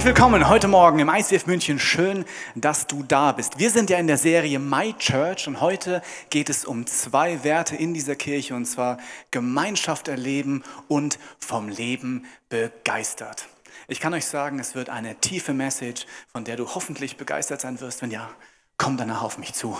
Herzlich 0.00 0.16
willkommen 0.16 0.48
heute 0.48 0.66
Morgen 0.66 0.98
im 0.98 1.10
ICF 1.10 1.44
München. 1.44 1.78
Schön, 1.78 2.24
dass 2.54 2.86
du 2.86 3.02
da 3.02 3.32
bist. 3.32 3.58
Wir 3.58 3.70
sind 3.70 3.90
ja 3.90 3.98
in 3.98 4.06
der 4.06 4.16
Serie 4.16 4.58
My 4.58 4.94
Church 4.94 5.46
und 5.46 5.60
heute 5.60 6.00
geht 6.30 6.48
es 6.48 6.64
um 6.64 6.86
zwei 6.86 7.44
Werte 7.44 7.76
in 7.76 7.92
dieser 7.92 8.16
Kirche 8.16 8.54
und 8.54 8.64
zwar 8.64 8.96
Gemeinschaft 9.30 10.08
erleben 10.08 10.64
und 10.88 11.18
vom 11.38 11.68
Leben 11.68 12.24
begeistert. 12.48 13.46
Ich 13.88 14.00
kann 14.00 14.14
euch 14.14 14.24
sagen, 14.24 14.58
es 14.58 14.74
wird 14.74 14.88
eine 14.88 15.16
tiefe 15.16 15.52
Message, 15.52 16.06
von 16.32 16.44
der 16.44 16.56
du 16.56 16.74
hoffentlich 16.74 17.18
begeistert 17.18 17.60
sein 17.60 17.78
wirst. 17.82 18.00
Wenn 18.00 18.10
ja, 18.10 18.30
komm 18.78 18.96
danach 18.96 19.22
auf 19.22 19.36
mich 19.36 19.52
zu 19.52 19.76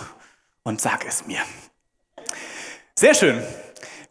und 0.61 0.81
sag 0.81 1.03
es 1.03 1.25
mir. 1.25 1.39
Sehr 2.93 3.15
schön. 3.15 3.41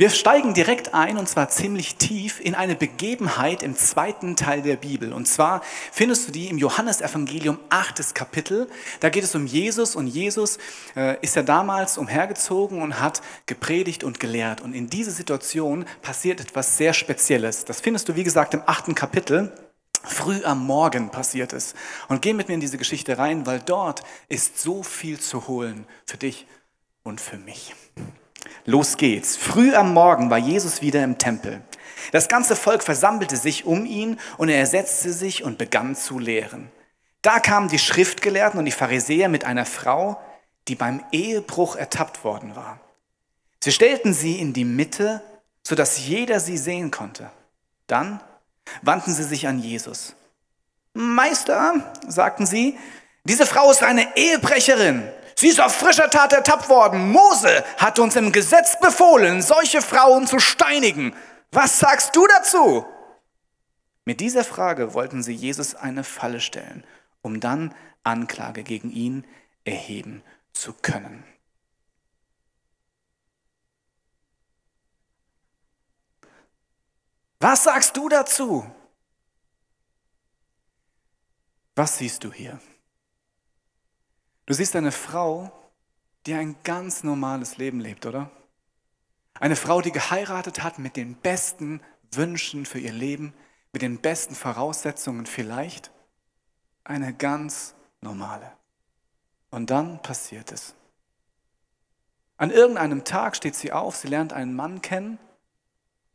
Wir 0.01 0.09
steigen 0.09 0.55
direkt 0.55 0.95
ein 0.95 1.19
und 1.19 1.29
zwar 1.29 1.51
ziemlich 1.51 1.97
tief 1.97 2.41
in 2.41 2.55
eine 2.55 2.75
Begebenheit 2.75 3.63
im 3.63 3.77
zweiten 3.77 4.35
Teil 4.35 4.63
der 4.63 4.77
Bibel. 4.77 5.13
Und 5.13 5.27
zwar 5.29 5.61
findest 5.93 6.27
du 6.27 6.33
die 6.33 6.49
im 6.49 6.57
Johannesevangelium, 6.57 7.59
achtes 7.69 8.15
Kapitel. 8.15 8.67
Da 9.01 9.11
geht 9.11 9.25
es 9.25 9.35
um 9.35 9.45
Jesus 9.45 9.97
und 9.97 10.07
Jesus 10.07 10.57
äh, 10.97 11.19
ist 11.21 11.37
ja 11.37 11.43
damals 11.43 11.99
umhergezogen 11.99 12.81
und 12.81 12.99
hat 12.99 13.21
gepredigt 13.45 14.03
und 14.03 14.21
gelehrt. 14.21 14.63
Und 14.63 14.73
in 14.73 14.89
dieser 14.89 15.11
Situation 15.11 15.85
passiert 16.01 16.41
etwas 16.41 16.79
sehr 16.79 16.95
Spezielles. 16.95 17.67
Das 17.67 17.83
findest 17.83 18.09
du, 18.09 18.17
wie 18.17 18.25
gesagt, 18.25 18.55
im 18.55 18.63
achten 18.65 18.95
Kapitel. 18.95 19.53
Früh 20.03 20.43
am 20.45 20.65
Morgen 20.65 21.11
passiert 21.11 21.53
es. 21.53 21.75
Und 22.09 22.23
geh 22.23 22.33
mit 22.33 22.49
mir 22.49 22.55
in 22.55 22.61
diese 22.61 22.79
Geschichte 22.79 23.19
rein, 23.19 23.45
weil 23.45 23.61
dort 23.61 24.03
ist 24.31 24.63
so 24.63 24.83
viel 24.83 25.21
zu 25.21 25.47
holen 25.47 25.85
für 26.07 26.17
dich 26.17 26.47
und 27.03 27.21
für 27.21 27.37
mich. 27.37 27.75
Los 28.65 28.97
geht's. 28.97 29.37
Früh 29.37 29.75
am 29.75 29.93
Morgen 29.93 30.31
war 30.31 30.39
Jesus 30.39 30.83
wieder 30.83 31.03
im 31.03 31.19
Tempel. 31.19 31.63
Das 32.13 32.29
ganze 32.29 32.57
Volk 32.57 32.83
versammelte 32.83 33.37
sich 33.37 33.67
um 33.67 33.87
ihn 33.87 34.19
und 34.37 34.49
er 34.49 34.67
setzte 34.67 35.13
sich 35.13 35.45
und 35.45 35.59
begann 35.59 35.95
zu 35.95 36.19
lehren. 36.19 36.71
Da 37.23 37.39
kamen 37.39 37.69
die 37.69 37.79
Schriftgelehrten 37.79 38.59
und 38.59 38.65
die 38.65 38.73
Pharisäer 38.73 39.29
mit 39.29 39.45
einer 39.45 39.67
Frau, 39.67 40.21
die 40.69 40.75
beim 40.75 41.05
Ehebruch 41.13 41.77
ertappt 41.77 42.25
worden 42.25 42.57
war. 42.57 42.81
Sie 43.63 43.73
stellten 43.73 44.15
sie 44.15 44.39
in 44.39 44.53
die 44.53 44.65
Mitte, 44.65 45.23
sodass 45.63 46.07
jeder 46.07 46.41
sie 46.41 46.57
sehen 46.57 46.91
konnte. 46.91 47.31
Dann 47.87 48.21
wandten 48.83 49.13
sie 49.13 49.25
sich 49.25 49.47
an 49.47 49.59
Jesus. 49.59 50.15
Meister, 50.95 51.93
sagten 52.09 52.47
sie, 52.47 52.79
diese 53.25 53.47
Frau 53.47 53.71
ist 53.71 53.83
eine 53.83 54.17
Ehebrecherin. 54.17 55.07
Sie 55.41 55.49
ist 55.49 55.59
auf 55.63 55.75
frischer 55.75 56.11
Tat 56.11 56.35
ertappt 56.35 56.69
worden. 56.69 57.13
Mose 57.13 57.65
hat 57.79 57.99
uns 57.99 58.15
im 58.15 58.31
Gesetz 58.31 58.79
befohlen, 58.79 59.41
solche 59.41 59.81
Frauen 59.81 60.27
zu 60.27 60.39
steinigen. 60.39 61.17
Was 61.51 61.79
sagst 61.79 62.15
du 62.15 62.27
dazu? 62.27 62.85
Mit 64.05 64.21
dieser 64.21 64.45
Frage 64.45 64.93
wollten 64.93 65.23
sie 65.23 65.33
Jesus 65.33 65.75
eine 65.75 66.05
Falle 66.05 66.41
stellen, 66.41 66.85
um 67.23 67.41
dann 67.41 67.75
Anklage 68.05 68.65
gegen 68.65 68.91
ihn 68.91 69.27
erheben 69.65 70.23
zu 70.53 70.75
können. 70.75 71.25
Was 77.39 77.65
sagst 77.65 77.97
du 77.97 78.11
dazu? 78.11 78.71
Was 81.77 81.97
siehst 81.97 82.25
du 82.25 82.31
hier? 82.31 82.61
Du 84.51 84.55
siehst 84.55 84.75
eine 84.75 84.91
Frau, 84.91 85.53
die 86.27 86.35
ein 86.35 86.57
ganz 86.65 87.05
normales 87.05 87.57
Leben 87.59 87.79
lebt, 87.79 88.05
oder? 88.05 88.33
Eine 89.35 89.55
Frau, 89.55 89.81
die 89.81 89.93
geheiratet 89.93 90.65
hat 90.65 90.81
mit 90.81 90.97
den 90.97 91.15
besten 91.15 91.81
Wünschen 92.11 92.67
für 92.67 92.81
ihr 92.81 92.93
Leben, 92.93 93.33
mit 93.73 93.83
den 93.83 94.01
besten 94.01 94.35
Voraussetzungen 94.35 95.27
vielleicht. 95.27 95.93
Eine 96.83 97.15
ganz 97.15 97.77
normale. 98.01 98.51
Und 99.53 99.71
dann 99.71 100.03
passiert 100.03 100.51
es. 100.51 100.75
An 102.37 102.51
irgendeinem 102.51 103.05
Tag 103.05 103.37
steht 103.37 103.55
sie 103.55 103.71
auf, 103.71 103.95
sie 103.95 104.09
lernt 104.09 104.33
einen 104.33 104.57
Mann 104.57 104.83
kennen, 104.83 105.21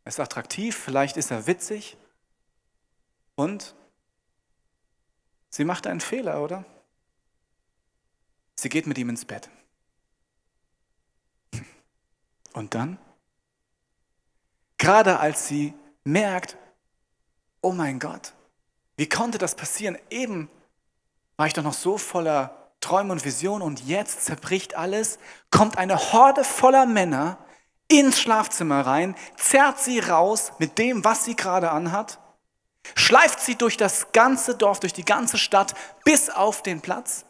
er 0.04 0.10
ist 0.10 0.20
attraktiv, 0.20 0.76
vielleicht 0.76 1.16
ist 1.16 1.32
er 1.32 1.48
witzig 1.48 1.96
und 3.36 3.76
sie 5.48 5.64
macht 5.64 5.88
einen 5.88 6.02
Fehler, 6.02 6.44
oder? 6.44 6.66
Sie 8.56 8.70
geht 8.70 8.88
mit 8.88 8.98
ihm 8.98 9.10
ins 9.10 9.26
Bett. 9.26 9.50
Und 12.54 12.74
dann? 12.74 12.98
Gerade 14.78 15.20
als 15.20 15.48
sie 15.48 15.74
merkt, 16.04 16.58
oh 17.62 17.72
mein 17.72 18.00
Gott, 18.00 18.34
wie 18.98 19.10
konnte 19.10 19.38
das 19.38 19.56
passieren? 19.56 19.98
Eben 20.10 20.50
war 21.38 21.48
ich 21.48 21.54
doch 21.54 21.64
noch 21.64 21.74
so 21.74 21.98
voller 21.98 22.72
Träume 22.80 23.12
und 23.12 23.26
Visionen 23.26 23.62
und 23.62 23.86
jetzt 23.86 24.26
zerbricht 24.26 24.76
alles, 24.76 25.18
kommt 25.50 25.78
eine 25.78 26.14
Horde 26.14 26.44
voller 26.44 26.86
Männer 26.86 27.38
ins 27.88 28.20
Schlafzimmer 28.20 28.86
rein, 28.86 29.16
zerrt 29.38 29.80
sie 29.80 30.00
raus 30.00 30.54
mit 30.60 30.78
dem, 30.78 31.04
was 31.04 31.26
sie 31.26 31.36
gerade 31.36 31.72
anhat, 31.72 32.20
schleift 32.96 33.40
sie 33.40 33.56
durch 33.56 33.76
das 33.76 34.12
ganze 34.12 34.56
Dorf, 34.56 34.80
durch 34.80 34.94
die 34.94 35.06
ganze 35.06 35.38
Stadt 35.38 35.74
bis 36.04 36.30
auf 36.30 36.62
den 36.62 36.82
Platz 36.82 37.26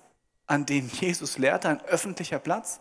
an 0.47 0.65
dem 0.65 0.89
Jesus 0.89 1.37
lehrte, 1.37 1.69
ein 1.69 1.81
öffentlicher 1.85 2.39
Platz, 2.39 2.79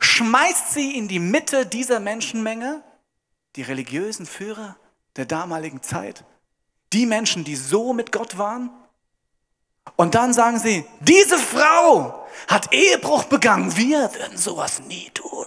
schmeißt 0.00 0.72
sie 0.72 0.96
in 0.96 1.08
die 1.08 1.18
Mitte 1.18 1.66
dieser 1.66 2.00
Menschenmenge, 2.00 2.82
die 3.56 3.62
religiösen 3.62 4.26
Führer 4.26 4.76
der 5.16 5.26
damaligen 5.26 5.82
Zeit, 5.82 6.24
die 6.92 7.06
Menschen, 7.06 7.44
die 7.44 7.56
so 7.56 7.92
mit 7.92 8.12
Gott 8.12 8.38
waren. 8.38 8.70
Und 9.96 10.14
dann 10.14 10.32
sagen 10.32 10.58
sie, 10.58 10.84
diese 11.00 11.38
Frau 11.38 12.26
hat 12.46 12.72
Ehebruch 12.72 13.24
begangen, 13.24 13.76
wir 13.76 14.12
würden 14.14 14.36
sowas 14.36 14.80
nie 14.80 15.10
tun. 15.10 15.46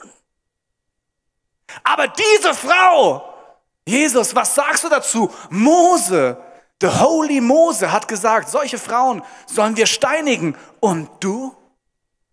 Aber 1.84 2.08
diese 2.08 2.54
Frau, 2.54 3.34
Jesus, 3.86 4.36
was 4.36 4.56
sagst 4.56 4.84
du 4.84 4.90
dazu? 4.90 5.32
Mose 5.50 6.38
The 6.84 6.90
Holy 7.00 7.40
Mose 7.40 7.94
hat 7.94 8.10
gesagt, 8.10 8.50
solche 8.50 8.78
Frauen 8.78 9.24
sollen 9.48 9.78
wir 9.78 9.86
steinigen. 9.86 10.58
Und 10.82 11.10
du? 11.24 11.56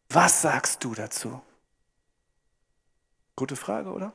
Was 0.09 0.43
sagst 0.43 0.83
du 0.83 0.93
dazu? 0.93 1.41
Gute 3.37 3.55
Frage, 3.55 3.93
oder? 3.93 4.13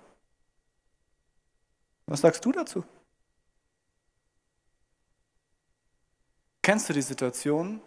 Was 2.05 2.19
sagst 2.19 2.43
du 2.43 2.51
dazu? 2.51 2.83
Kennst 6.61 6.89
du 6.89 6.93
die 6.93 7.01
Situation, 7.01 7.79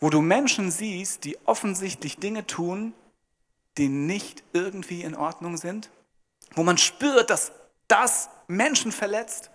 wo 0.00 0.10
du 0.10 0.20
Menschen 0.20 0.72
siehst, 0.72 1.22
die 1.22 1.38
offensichtlich 1.46 2.16
Dinge 2.16 2.48
tun, 2.48 2.94
die 3.76 3.88
nicht 3.88 4.42
irgendwie 4.52 5.02
in 5.02 5.14
Ordnung 5.14 5.56
sind? 5.56 5.88
Wo 6.56 6.64
man 6.64 6.78
spürt, 6.78 7.30
dass 7.30 7.52
das 7.86 8.28
Menschen 8.48 8.90
verletzt? 8.90 9.52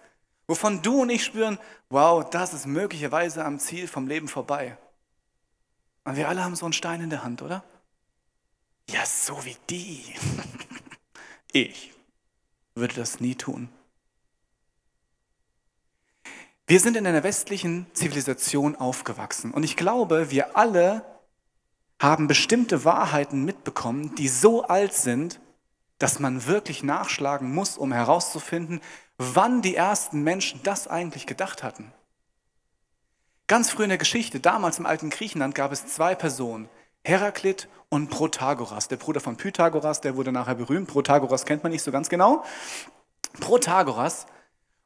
Wovon 0.48 0.82
du 0.82 1.02
und 1.02 1.10
ich 1.10 1.24
spüren, 1.24 1.58
wow, 1.90 2.28
das 2.30 2.54
ist 2.54 2.66
möglicherweise 2.66 3.46
am 3.46 3.60
Ziel 3.60 3.88
vom 3.88 4.08
Leben 4.08 4.28
vorbei. 4.28 4.78
Und 6.04 6.18
wir 6.18 6.28
alle 6.28 6.44
haben 6.44 6.56
so 6.56 6.66
einen 6.66 6.74
Stein 6.74 7.02
in 7.02 7.10
der 7.10 7.24
Hand, 7.24 7.42
oder? 7.42 7.64
Ja, 8.90 9.06
so 9.06 9.46
wie 9.46 9.56
die. 9.70 10.04
ich 11.52 11.94
würde 12.76 12.96
das 12.96 13.20
nie 13.20 13.36
tun. 13.36 13.70
Wir 16.66 16.80
sind 16.80 16.98
in 16.98 17.06
einer 17.06 17.24
westlichen 17.24 17.88
Zivilisation 17.94 18.76
aufgewachsen 18.76 19.52
und 19.52 19.64
ich 19.64 19.76
glaube, 19.76 20.32
wir 20.32 20.58
alle 20.58 21.06
haben 22.02 22.28
bestimmte 22.28 22.86
Wahrheiten 22.86 23.44
mitbekommen, 23.46 24.16
die 24.16 24.28
so 24.28 24.64
alt 24.64 24.94
sind, 24.94 25.40
dass 26.00 26.20
man 26.20 26.48
wirklich 26.48 26.84
nachschlagen 26.84 27.54
muss, 27.54 27.78
um 27.78 27.94
herauszufinden, 27.94 28.82
wann 29.18 29.62
die 29.62 29.76
ersten 29.76 30.24
Menschen 30.24 30.62
das 30.64 30.88
eigentlich 30.88 31.26
gedacht 31.26 31.64
hatten. 31.64 31.92
Ganz 33.48 33.70
früh 33.70 33.84
in 33.84 33.90
der 33.90 33.98
Geschichte, 33.98 34.40
damals 34.40 34.80
im 34.80 34.86
alten 34.86 35.10
Griechenland, 35.10 35.54
gab 35.54 35.72
es 35.72 35.86
zwei 35.88 36.16
Personen, 36.16 36.70
Heraklit 37.04 37.68
und 37.90 38.10
Protagoras. 38.10 38.88
Der 38.88 38.96
Bruder 38.98 39.20
von 39.20 39.36
Pythagoras, 39.36 40.02
der 40.02 40.16
wurde 40.16 40.32
nachher 40.32 40.56
berühmt. 40.56 40.88
Protagoras 40.88 41.46
kennt 41.46 41.64
man 41.64 41.72
nicht 41.72 41.84
so 41.84 41.92
ganz 41.92 42.10
genau. 42.10 42.44
Protagoras. 43.40 44.26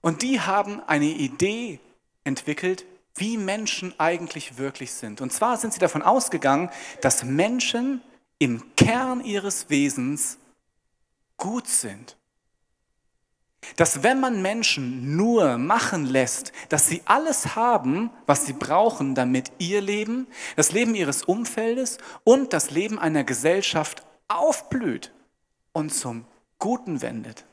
Und 0.02 0.24
die 0.24 0.42
haben 0.42 0.82
eine 0.88 1.06
Idee 1.06 1.80
entwickelt, 2.24 2.86
wie 3.16 3.38
Menschen 3.38 3.94
eigentlich 4.00 4.58
wirklich 4.58 4.92
sind. 4.92 5.22
Und 5.22 5.32
zwar 5.32 5.58
sind 5.58 5.74
sie 5.74 5.80
davon 5.80 6.02
ausgegangen, 6.02 6.70
dass 7.02 7.24
Menschen 7.24 8.02
im 8.40 8.76
Kern 8.76 9.24
ihres 9.24 9.70
Wesens 9.70 10.38
gut 11.38 11.68
sind 11.68 12.18
dass 13.76 14.04
wenn 14.04 14.20
man 14.20 14.42
Menschen 14.42 15.16
nur 15.16 15.58
machen 15.58 16.06
lässt, 16.06 16.52
dass 16.70 16.88
sie 16.88 17.02
alles 17.06 17.56
haben, 17.56 18.12
was 18.26 18.46
sie 18.46 18.54
brauchen, 18.54 19.16
damit 19.16 19.52
ihr 19.58 19.82
Leben, 19.82 20.28
das 20.56 20.72
Leben 20.72 20.96
ihres 20.96 21.24
Umfeldes 21.24 21.98
und 22.24 22.54
das 22.54 22.72
Leben 22.72 23.00
einer 23.00 23.24
Gesellschaft 23.24 24.04
aufblüht 24.28 25.12
und 25.74 25.94
zum 25.94 26.26
Guten 26.60 27.02
wendet. 27.02 27.46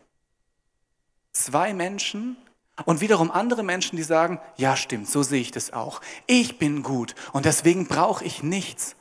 Zwei 1.32 1.74
Menschen 1.74 2.36
Und 2.86 3.00
wiederum 3.00 3.30
andere 3.30 3.62
Menschen, 3.62 3.96
die 3.96 4.02
sagen, 4.02 4.40
ja 4.56 4.76
stimmt, 4.76 5.08
so 5.08 5.22
sehe 5.22 5.40
ich 5.40 5.52
das 5.52 5.72
auch. 5.72 6.00
Ich 6.26 6.58
bin 6.58 6.82
gut 6.82 7.14
und 7.32 7.44
deswegen 7.44 7.86
brauche 7.86 8.24
ich 8.24 8.42
nichts 8.42 8.96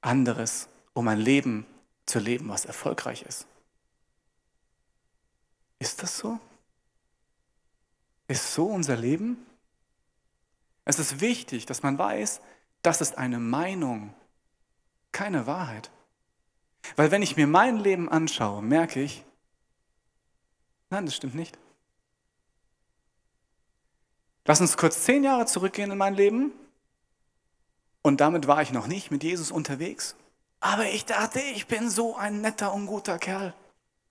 anderes, 0.00 0.68
um 0.94 1.08
ein 1.08 1.18
Leben 1.18 1.66
zu 2.06 2.20
leben, 2.20 2.48
was 2.48 2.64
erfolgreich 2.64 3.22
ist. 3.22 3.48
Ist 5.78 6.02
das 6.02 6.18
so? 6.18 6.38
Ist 8.28 8.54
so 8.54 8.66
unser 8.66 8.96
Leben? 8.96 9.46
Es 10.84 10.98
ist 10.98 11.20
wichtig, 11.20 11.66
dass 11.66 11.82
man 11.82 11.98
weiß, 11.98 12.40
das 12.82 13.00
ist 13.00 13.18
eine 13.18 13.38
Meinung, 13.38 14.14
keine 15.12 15.46
Wahrheit. 15.46 15.90
Weil 16.94 17.10
wenn 17.10 17.22
ich 17.22 17.36
mir 17.36 17.46
mein 17.46 17.78
Leben 17.78 18.08
anschaue, 18.08 18.62
merke 18.62 19.02
ich, 19.02 19.24
nein, 20.90 21.04
das 21.06 21.16
stimmt 21.16 21.34
nicht. 21.34 21.58
Lass 24.44 24.60
uns 24.60 24.76
kurz 24.76 25.02
zehn 25.02 25.24
Jahre 25.24 25.46
zurückgehen 25.46 25.90
in 25.90 25.98
mein 25.98 26.14
Leben. 26.14 26.52
Und 28.02 28.20
damit 28.20 28.46
war 28.46 28.62
ich 28.62 28.70
noch 28.72 28.86
nicht 28.86 29.10
mit 29.10 29.24
Jesus 29.24 29.50
unterwegs. 29.50 30.14
Aber 30.60 30.84
ich 30.86 31.04
dachte, 31.04 31.40
ich 31.40 31.66
bin 31.66 31.90
so 31.90 32.14
ein 32.14 32.40
netter 32.40 32.72
und 32.72 32.86
guter 32.86 33.18
Kerl. 33.18 33.52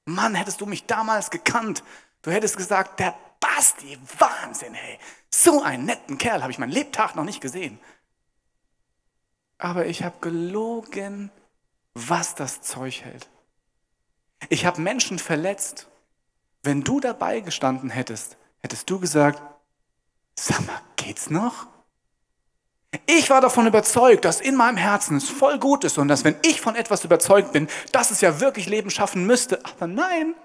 Mann, 0.06 0.36
hättest 0.36 0.62
du 0.62 0.66
mich 0.66 0.86
damals 0.86 1.32
gekannt. 1.32 1.84
Du 2.22 2.32
hättest 2.32 2.58
gesagt, 2.58 3.00
der 3.00 3.16
Basti, 3.40 3.98
Wahnsinn, 4.18 4.74
hey. 4.74 5.00
So 5.34 5.62
einen 5.62 5.86
netten 5.86 6.18
Kerl 6.18 6.42
habe 6.42 6.52
ich 6.52 6.60
meinen 6.60 6.72
Lebtag 6.72 7.16
noch 7.16 7.24
nicht 7.24 7.42
gesehen. 7.42 7.80
Aber 9.58 9.86
ich 9.86 10.04
habe 10.04 10.16
gelogen, 10.22 11.32
was 11.94 12.36
das 12.36 12.62
Zeug 12.62 13.04
hält. 13.04 13.30
Ich 14.50 14.66
habe 14.66 14.82
Menschen 14.82 15.20
verletzt. 15.20 15.88
Wenn 16.62 16.84
du 16.84 17.00
dabei 17.00 17.42
gestanden 17.42 17.90
hättest, 17.90 18.38
hättest 18.60 18.90
du 18.90 19.00
gesagt, 19.00 19.42
sag 20.36 20.66
mal, 20.66 20.82
geht's 20.96 21.30
noch? 21.30 21.68
Ich 23.06 23.30
war 23.30 23.42
davon 23.42 23.68
überzeugt, 23.68 24.26
dass 24.26 24.42
in 24.42 24.56
meinem 24.56 24.78
Herzen 24.78 25.18
es 25.18 25.30
voll 25.30 25.60
gut 25.60 25.84
ist 25.84 25.98
und 25.98 26.08
dass 26.08 26.24
wenn 26.24 26.36
ich 26.44 26.62
von 26.62 26.76
etwas 26.76 27.04
überzeugt 27.04 27.54
bin, 27.54 27.68
dass 27.92 28.12
es 28.12 28.22
ja 28.22 28.40
wirklich 28.40 28.68
Leben 28.68 28.90
schaffen 28.90 29.26
müsste. 29.26 29.64
Aber 29.66 29.88
nein, 29.88 30.36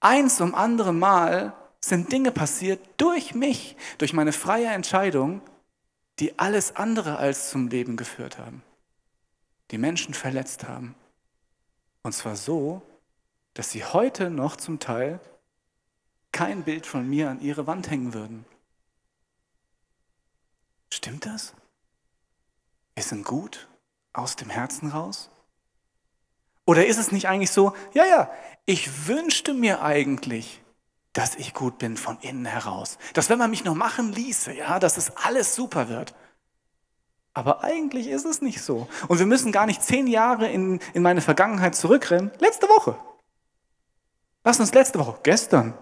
eins 0.00 0.40
um 0.40 0.54
andere 0.54 0.92
Mal 0.92 1.52
sind 1.80 2.12
Dinge 2.12 2.30
passiert 2.30 2.80
durch 2.96 3.34
mich, 3.34 3.76
durch 3.98 4.12
meine 4.12 4.32
freie 4.32 4.68
Entscheidung, 4.68 5.40
die 6.18 6.38
alles 6.38 6.76
andere 6.76 7.16
als 7.16 7.50
zum 7.50 7.68
Leben 7.68 7.96
geführt 7.96 8.38
haben, 8.38 8.62
die 9.70 9.78
Menschen 9.78 10.14
verletzt 10.14 10.68
haben. 10.68 10.94
Und 12.02 12.12
zwar 12.12 12.36
so, 12.36 12.82
dass 13.54 13.70
sie 13.70 13.84
heute 13.84 14.30
noch 14.30 14.56
zum 14.56 14.78
Teil 14.78 15.20
kein 16.32 16.62
Bild 16.62 16.86
von 16.86 17.08
mir 17.08 17.30
an 17.30 17.40
ihre 17.40 17.66
Wand 17.66 17.90
hängen 17.90 18.14
würden. 18.14 18.44
Stimmt 20.92 21.26
das? 21.26 21.54
Wir 22.94 23.04
sind 23.04 23.24
gut 23.24 23.68
aus 24.12 24.36
dem 24.36 24.50
Herzen 24.50 24.90
raus? 24.90 25.30
Oder 26.66 26.86
ist 26.86 26.98
es 26.98 27.12
nicht 27.12 27.28
eigentlich 27.28 27.50
so, 27.50 27.74
ja, 27.94 28.04
ja, 28.04 28.30
ich 28.66 29.08
wünschte 29.08 29.54
mir 29.54 29.82
eigentlich, 29.82 30.62
dass 31.12 31.34
ich 31.34 31.54
gut 31.54 31.78
bin 31.78 31.96
von 31.96 32.18
innen 32.20 32.44
heraus. 32.44 32.98
Dass 33.14 33.30
wenn 33.30 33.38
man 33.38 33.50
mich 33.50 33.64
noch 33.64 33.74
machen 33.74 34.12
ließe, 34.12 34.52
ja, 34.52 34.78
dass 34.78 34.96
es 34.96 35.16
alles 35.16 35.54
super 35.54 35.88
wird. 35.88 36.14
Aber 37.32 37.64
eigentlich 37.64 38.08
ist 38.08 38.24
es 38.24 38.42
nicht 38.42 38.62
so. 38.62 38.88
Und 39.08 39.18
wir 39.18 39.26
müssen 39.26 39.52
gar 39.52 39.66
nicht 39.66 39.82
zehn 39.82 40.06
Jahre 40.06 40.50
in, 40.50 40.80
in 40.94 41.02
meine 41.02 41.20
Vergangenheit 41.20 41.74
zurückrennen. 41.74 42.30
Letzte 42.38 42.68
Woche. 42.68 42.96
Lass 44.44 44.60
uns 44.60 44.74
letzte 44.74 44.98
Woche, 44.98 45.18
gestern. 45.22 45.74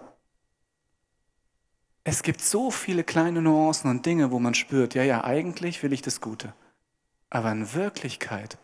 Es 2.03 2.23
gibt 2.23 2.41
so 2.41 2.71
viele 2.71 3.03
kleine 3.03 3.41
Nuancen 3.41 3.89
und 3.89 4.05
Dinge, 4.05 4.31
wo 4.31 4.39
man 4.39 4.53
spürt, 4.53 4.95
ja, 4.95 5.03
ja, 5.03 5.23
eigentlich 5.23 5.83
will 5.83 5.93
ich 5.93 6.01
das 6.01 6.21
Gute. 6.21 6.53
Aber 7.29 7.51
in 7.51 7.73
Wirklichkeit 7.73 8.57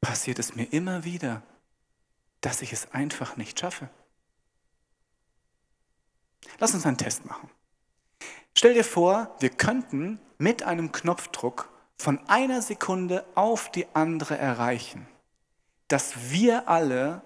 passiert 0.00 0.38
es 0.38 0.54
mir 0.54 0.64
immer 0.72 1.04
wieder, 1.04 1.42
dass 2.40 2.62
ich 2.62 2.72
es 2.72 2.92
einfach 2.92 3.36
nicht 3.36 3.58
schaffe. 3.58 3.90
Lass 6.58 6.74
uns 6.74 6.86
einen 6.86 6.96
Test 6.96 7.26
machen. 7.26 7.50
Stell 8.56 8.74
dir 8.74 8.84
vor, 8.84 9.36
wir 9.40 9.50
könnten 9.50 10.20
mit 10.38 10.62
einem 10.62 10.92
Knopfdruck 10.92 11.70
von 11.96 12.20
einer 12.28 12.62
Sekunde 12.62 13.24
auf 13.34 13.70
die 13.70 13.86
andere 13.94 14.38
erreichen, 14.38 15.06
dass 15.88 16.30
wir 16.30 16.68
alle 16.68 17.22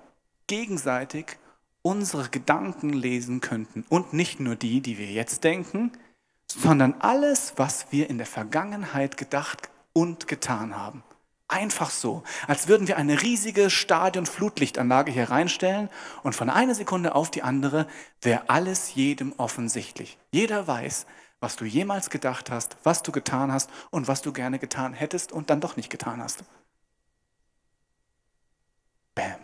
gegenseitig 0.46 1.38
unsere 1.82 2.29
Gedanken 2.29 2.93
lesen 2.93 3.40
könnten. 3.40 3.84
Und 3.88 4.12
nicht 4.12 4.40
nur 4.40 4.56
die, 4.56 4.81
die 4.81 4.99
wir 4.99 5.06
jetzt 5.06 5.44
denken, 5.44 5.93
sondern 6.46 6.94
alles, 7.00 7.55
was 7.56 7.87
wir 7.90 8.08
in 8.08 8.19
der 8.19 8.26
Vergangenheit 8.26 9.17
gedacht 9.17 9.70
und 9.93 10.29
getan 10.29 10.76
haben. 10.76 11.02
Einfach 11.49 11.90
so, 11.90 12.23
als 12.46 12.67
würden 12.67 12.88
wir 12.88 12.96
eine 12.96 13.20
riesige 13.20 13.69
Stadion-Flutlichtanlage 13.69 15.12
hier 15.12 15.29
reinstellen 15.29 15.90
und 16.23 16.34
von 16.34 16.49
einer 16.49 16.75
Sekunde 16.75 17.14
auf 17.14 17.31
die 17.31 17.43
andere 17.43 17.87
wäre 18.23 18.49
alles 18.49 18.94
jedem 18.94 19.35
offensichtlich. 19.37 20.17
Jeder 20.31 20.67
weiß, 20.67 21.05
was 21.40 21.56
du 21.56 21.67
jemals 21.67 22.08
gedacht 22.08 22.50
hast, 22.50 22.76
was 22.85 23.02
du 23.02 23.12
getan 23.12 23.52
hast 23.52 23.69
und 23.90 24.08
was 24.08 24.23
du 24.23 24.32
gerne 24.32 24.58
getan 24.58 24.94
hättest 24.94 25.31
und 25.32 25.50
dann 25.50 25.61
doch 25.61 25.76
nicht 25.76 25.90
getan 25.90 26.23
hast. 26.23 26.44
Bam. 29.14 29.37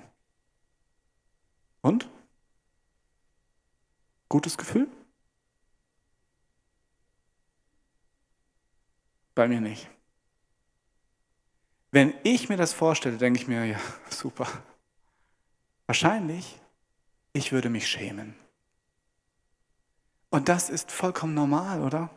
Und? 1.83 2.09
Gutes 4.29 4.59
Gefühl? 4.59 4.89
Bei 9.35 9.49
mir 9.49 9.61
nicht. 9.61 9.89
Wenn 11.91 12.13
ich 12.23 12.49
mir 12.49 12.57
das 12.57 12.73
vorstelle, 12.73 13.17
denke 13.17 13.41
ich 13.41 13.49
mir, 13.49 13.65
ja, 13.65 13.81
super. 14.11 14.47
Wahrscheinlich, 15.87 16.61
ich 17.33 17.53
würde 17.53 17.71
mich 17.71 17.89
schämen. 17.89 18.35
Und 20.31 20.49
das 20.49 20.69
ist 20.69 20.93
vollkommen 20.93 21.35
normal, 21.35 21.83
oder? 21.83 22.11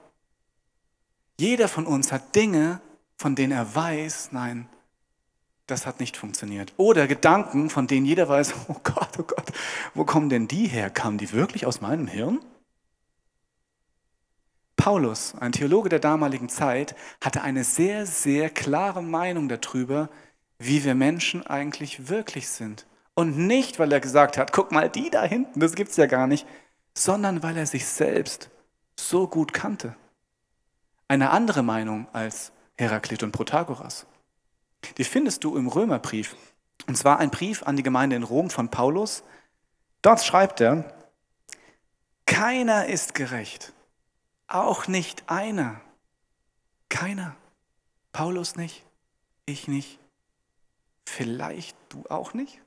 Jeder 1.40 1.70
von 1.70 1.86
uns 1.86 2.12
hat 2.12 2.36
Dinge, 2.36 2.82
von 3.16 3.36
denen 3.36 3.54
er 3.54 3.74
weiß, 3.74 4.34
nein, 4.34 4.68
das 5.68 5.86
hat 5.86 6.00
nicht 6.00 6.18
funktioniert. 6.18 6.74
Oder 6.78 7.08
Gedanken, 7.08 7.70
von 7.70 7.88
denen 7.88 8.06
jeder 8.06 8.28
weiß, 8.28 8.54
oh 8.68 8.78
Gott, 8.84 9.20
oh 9.20 9.24
Gott, 9.24 9.52
wo 9.94 10.06
kommen 10.06 10.30
denn 10.30 10.48
die 10.48 10.68
her? 10.68 10.90
Kamen 10.90 11.18
die 11.18 11.32
wirklich 11.32 11.66
aus 11.66 11.82
meinem 11.82 12.08
Hirn? 12.08 12.40
Paulus, 14.76 15.36
ein 15.40 15.52
Theologe 15.52 15.90
der 15.90 16.00
damaligen 16.00 16.50
Zeit, 16.50 16.96
hatte 17.24 17.44
eine 17.44 17.64
sehr, 17.64 18.08
sehr 18.08 18.50
klare 18.50 19.04
Meinung 19.04 19.48
darüber, 19.48 20.10
wie 20.58 20.84
wir 20.84 20.96
Menschen 20.96 21.46
eigentlich 21.46 22.10
wirklich 22.10 22.50
sind. 22.50 22.88
Und 23.14 23.38
nicht, 23.38 23.78
weil 23.78 23.92
er 23.92 24.00
gesagt 24.00 24.38
hat, 24.38 24.52
guck 24.52 24.72
mal, 24.72 24.90
die 24.90 25.10
da 25.10 25.24
hinten, 25.24 25.60
das 25.60 25.76
gibt's 25.76 25.98
ja 25.98 26.08
gar 26.08 26.26
nicht, 26.26 26.48
sondern 26.98 27.44
weil 27.44 27.58
er 27.58 27.68
sich 27.68 27.86
selbst 27.86 28.50
so 29.00 29.28
gut 29.28 29.54
kannte. 29.54 29.96
Eine 31.08 31.30
andere 31.30 31.62
Meinung 31.62 32.08
als 32.14 32.52
Heraklit 32.78 33.22
und 33.22 33.32
Protagoras. 33.32 34.08
Die 34.98 35.04
findest 35.04 35.44
du 35.44 35.56
im 35.58 35.68
Römerbrief. 35.68 36.36
Und 36.88 36.98
zwar 36.98 37.20
ein 37.20 37.30
Brief 37.30 37.64
an 37.64 37.78
die 37.78 37.84
Gemeinde 37.84 38.16
in 38.16 38.24
Rom 38.24 38.50
von 38.50 38.70
Paulus. 38.70 39.24
Dort 40.02 40.24
schreibt 40.24 40.62
er, 40.62 40.94
keiner 42.26 42.88
ist 42.88 43.14
gerecht. 43.14 43.74
Auch 44.48 44.88
nicht 44.88 45.24
einer. 45.28 45.82
Keiner. 46.90 47.36
Paulus 48.12 48.56
nicht, 48.56 48.84
ich 49.46 49.68
nicht, 49.68 50.00
vielleicht 51.06 51.78
du 51.90 52.04
auch 52.10 52.34
nicht. 52.34 52.60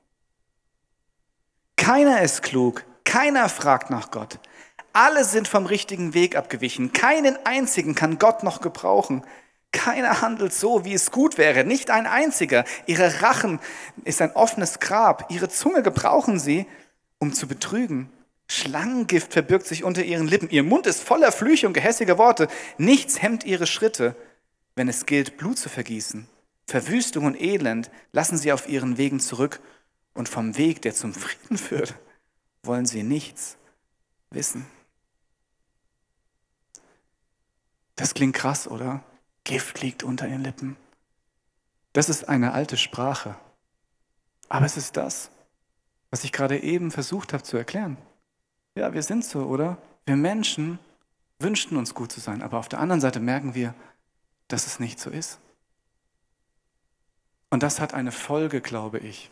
Keiner 1.75 2.21
ist 2.21 2.41
klug, 2.41 2.83
keiner 3.03 3.47
fragt 3.49 3.89
nach 3.89 4.09
Gott. 4.09 4.39
Alle 4.93 5.23
sind 5.23 5.47
vom 5.47 5.65
richtigen 5.65 6.13
Weg 6.13 6.35
abgewichen. 6.35 6.93
Keinen 6.93 7.37
einzigen 7.45 7.95
kann 7.95 8.17
Gott 8.17 8.43
noch 8.43 8.61
gebrauchen. 8.61 9.23
Keiner 9.75 10.21
handelt 10.21 10.53
so, 10.53 10.85
wie 10.85 10.93
es 10.93 11.11
gut 11.11 11.37
wäre, 11.37 11.65
nicht 11.65 11.91
ein 11.91 12.07
einziger. 12.07 12.63
Ihre 12.85 13.21
Rachen 13.21 13.59
ist 14.05 14.21
ein 14.21 14.31
offenes 14.31 14.79
Grab. 14.79 15.29
Ihre 15.29 15.49
Zunge 15.49 15.83
gebrauchen 15.83 16.39
sie, 16.39 16.65
um 17.19 17.33
zu 17.33 17.45
betrügen. 17.45 18.09
Schlangengift 18.47 19.33
verbirgt 19.33 19.67
sich 19.67 19.83
unter 19.83 20.01
ihren 20.01 20.29
Lippen. 20.29 20.49
Ihr 20.49 20.63
Mund 20.63 20.87
ist 20.87 21.03
voller 21.03 21.33
Flüche 21.33 21.67
und 21.67 21.73
gehässiger 21.73 22.17
Worte. 22.17 22.47
Nichts 22.77 23.21
hemmt 23.21 23.43
ihre 23.43 23.67
Schritte, 23.67 24.15
wenn 24.75 24.87
es 24.87 25.05
gilt, 25.05 25.35
Blut 25.35 25.59
zu 25.59 25.67
vergießen. 25.67 26.25
Verwüstung 26.67 27.25
und 27.25 27.39
Elend 27.39 27.91
lassen 28.13 28.37
sie 28.37 28.53
auf 28.53 28.69
ihren 28.69 28.97
Wegen 28.97 29.19
zurück. 29.19 29.59
Und 30.13 30.29
vom 30.29 30.57
Weg, 30.57 30.81
der 30.83 30.95
zum 30.95 31.13
Frieden 31.13 31.57
führt, 31.57 31.95
wollen 32.63 32.85
sie 32.85 33.03
nichts 33.03 33.57
wissen. 34.29 34.65
Das 37.97 38.13
klingt 38.13 38.37
krass, 38.37 38.69
oder? 38.69 39.03
Gift 39.45 39.81
liegt 39.81 40.03
unter 40.03 40.27
ihren 40.27 40.43
Lippen. 40.43 40.75
Das 41.93 42.09
ist 42.09 42.27
eine 42.27 42.51
alte 42.51 42.75
Sprache. 42.75 43.35
Aber 44.49 44.65
es 44.65 44.75
ist 44.75 44.97
das, 44.97 45.31
was 46.11 46.25
ich 46.25 46.33
gerade 46.33 46.61
eben 46.61 46.91
versucht 46.91 47.31
habe 47.31 47.43
zu 47.43 47.55
erklären. 47.55 47.97
Ja, 48.75 48.93
wir 48.93 49.01
sind 49.01 49.23
so, 49.23 49.45
oder? 49.45 49.77
Wir 50.05 50.17
Menschen 50.17 50.77
wünschten 51.39 51.77
uns 51.77 51.93
gut 51.93 52.11
zu 52.11 52.19
sein, 52.19 52.41
aber 52.41 52.57
auf 52.57 52.67
der 52.67 52.79
anderen 52.79 53.01
Seite 53.01 53.19
merken 53.19 53.55
wir, 53.55 53.73
dass 54.47 54.67
es 54.67 54.79
nicht 54.79 54.99
so 54.99 55.09
ist. 55.09 55.39
Und 57.49 57.63
das 57.63 57.79
hat 57.79 57.93
eine 57.93 58.11
Folge, 58.11 58.61
glaube 58.61 58.99
ich. 58.99 59.31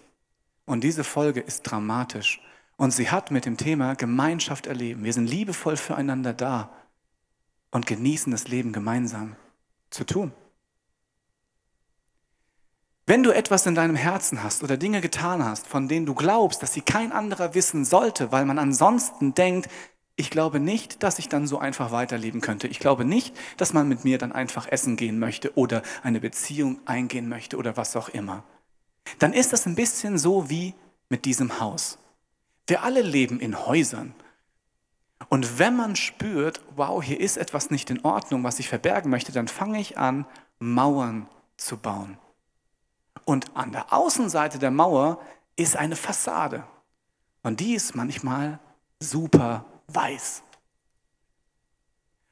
Und 0.65 0.83
diese 0.83 1.03
Folge 1.03 1.41
ist 1.41 1.63
dramatisch. 1.63 2.41
Und 2.77 2.91
sie 2.91 3.11
hat 3.11 3.31
mit 3.31 3.45
dem 3.45 3.57
Thema 3.57 3.95
Gemeinschaft 3.95 4.67
erleben. 4.67 5.03
Wir 5.03 5.13
sind 5.13 5.27
liebevoll 5.27 5.77
füreinander 5.77 6.33
da 6.33 6.69
und 7.71 7.85
genießen 7.85 8.31
das 8.31 8.47
Leben 8.47 8.71
gemeinsam 8.71 9.35
zu 9.93 10.05
tun. 10.05 10.31
Wenn 13.05 13.23
du 13.23 13.31
etwas 13.31 13.65
in 13.65 13.75
deinem 13.75 13.97
Herzen 13.97 14.43
hast 14.43 14.63
oder 14.63 14.77
Dinge 14.77 15.01
getan 15.01 15.43
hast, 15.43 15.67
von 15.67 15.89
denen 15.89 16.05
du 16.05 16.15
glaubst, 16.15 16.63
dass 16.63 16.73
sie 16.73 16.81
kein 16.81 17.11
anderer 17.11 17.53
wissen 17.53 17.83
sollte, 17.83 18.31
weil 18.31 18.45
man 18.45 18.59
ansonsten 18.59 19.33
denkt, 19.33 19.69
ich 20.15 20.29
glaube 20.29 20.59
nicht, 20.59 21.03
dass 21.03 21.19
ich 21.19 21.27
dann 21.27 21.47
so 21.47 21.57
einfach 21.57 21.91
weiterleben 21.91 22.39
könnte. 22.39 22.67
Ich 22.67 22.79
glaube 22.79 23.03
nicht, 23.03 23.35
dass 23.57 23.73
man 23.73 23.89
mit 23.89 24.05
mir 24.05 24.17
dann 24.19 24.31
einfach 24.31 24.67
essen 24.67 24.95
gehen 24.95 25.19
möchte 25.19 25.57
oder 25.57 25.81
eine 26.01 26.19
Beziehung 26.19 26.79
eingehen 26.85 27.27
möchte 27.27 27.57
oder 27.57 27.75
was 27.75 27.95
auch 27.95 28.09
immer. 28.09 28.43
Dann 29.19 29.33
ist 29.33 29.51
das 29.51 29.65
ein 29.65 29.75
bisschen 29.75 30.17
so 30.17 30.49
wie 30.49 30.73
mit 31.09 31.25
diesem 31.25 31.59
Haus. 31.59 31.97
Wir 32.67 32.83
alle 32.83 33.01
leben 33.01 33.39
in 33.39 33.65
Häusern. 33.65 34.13
Und 35.29 35.59
wenn 35.59 35.75
man 35.75 35.95
spürt, 35.95 36.61
wow, 36.75 37.01
hier 37.01 37.19
ist 37.19 37.37
etwas 37.37 37.71
nicht 37.71 37.89
in 37.89 38.03
Ordnung, 38.03 38.43
was 38.43 38.59
ich 38.59 38.67
verbergen 38.67 39.09
möchte, 39.09 39.31
dann 39.31 39.47
fange 39.47 39.79
ich 39.79 39.97
an, 39.97 40.25
Mauern 40.59 41.27
zu 41.57 41.77
bauen. 41.77 42.17
Und 43.25 43.55
an 43.55 43.71
der 43.71 43.93
Außenseite 43.93 44.59
der 44.59 44.71
Mauer 44.71 45.19
ist 45.55 45.75
eine 45.75 45.95
Fassade. 45.95 46.63
Und 47.41 47.59
die 47.59 47.73
ist 47.73 47.95
manchmal 47.95 48.59
super 48.99 49.65
weiß. 49.87 50.43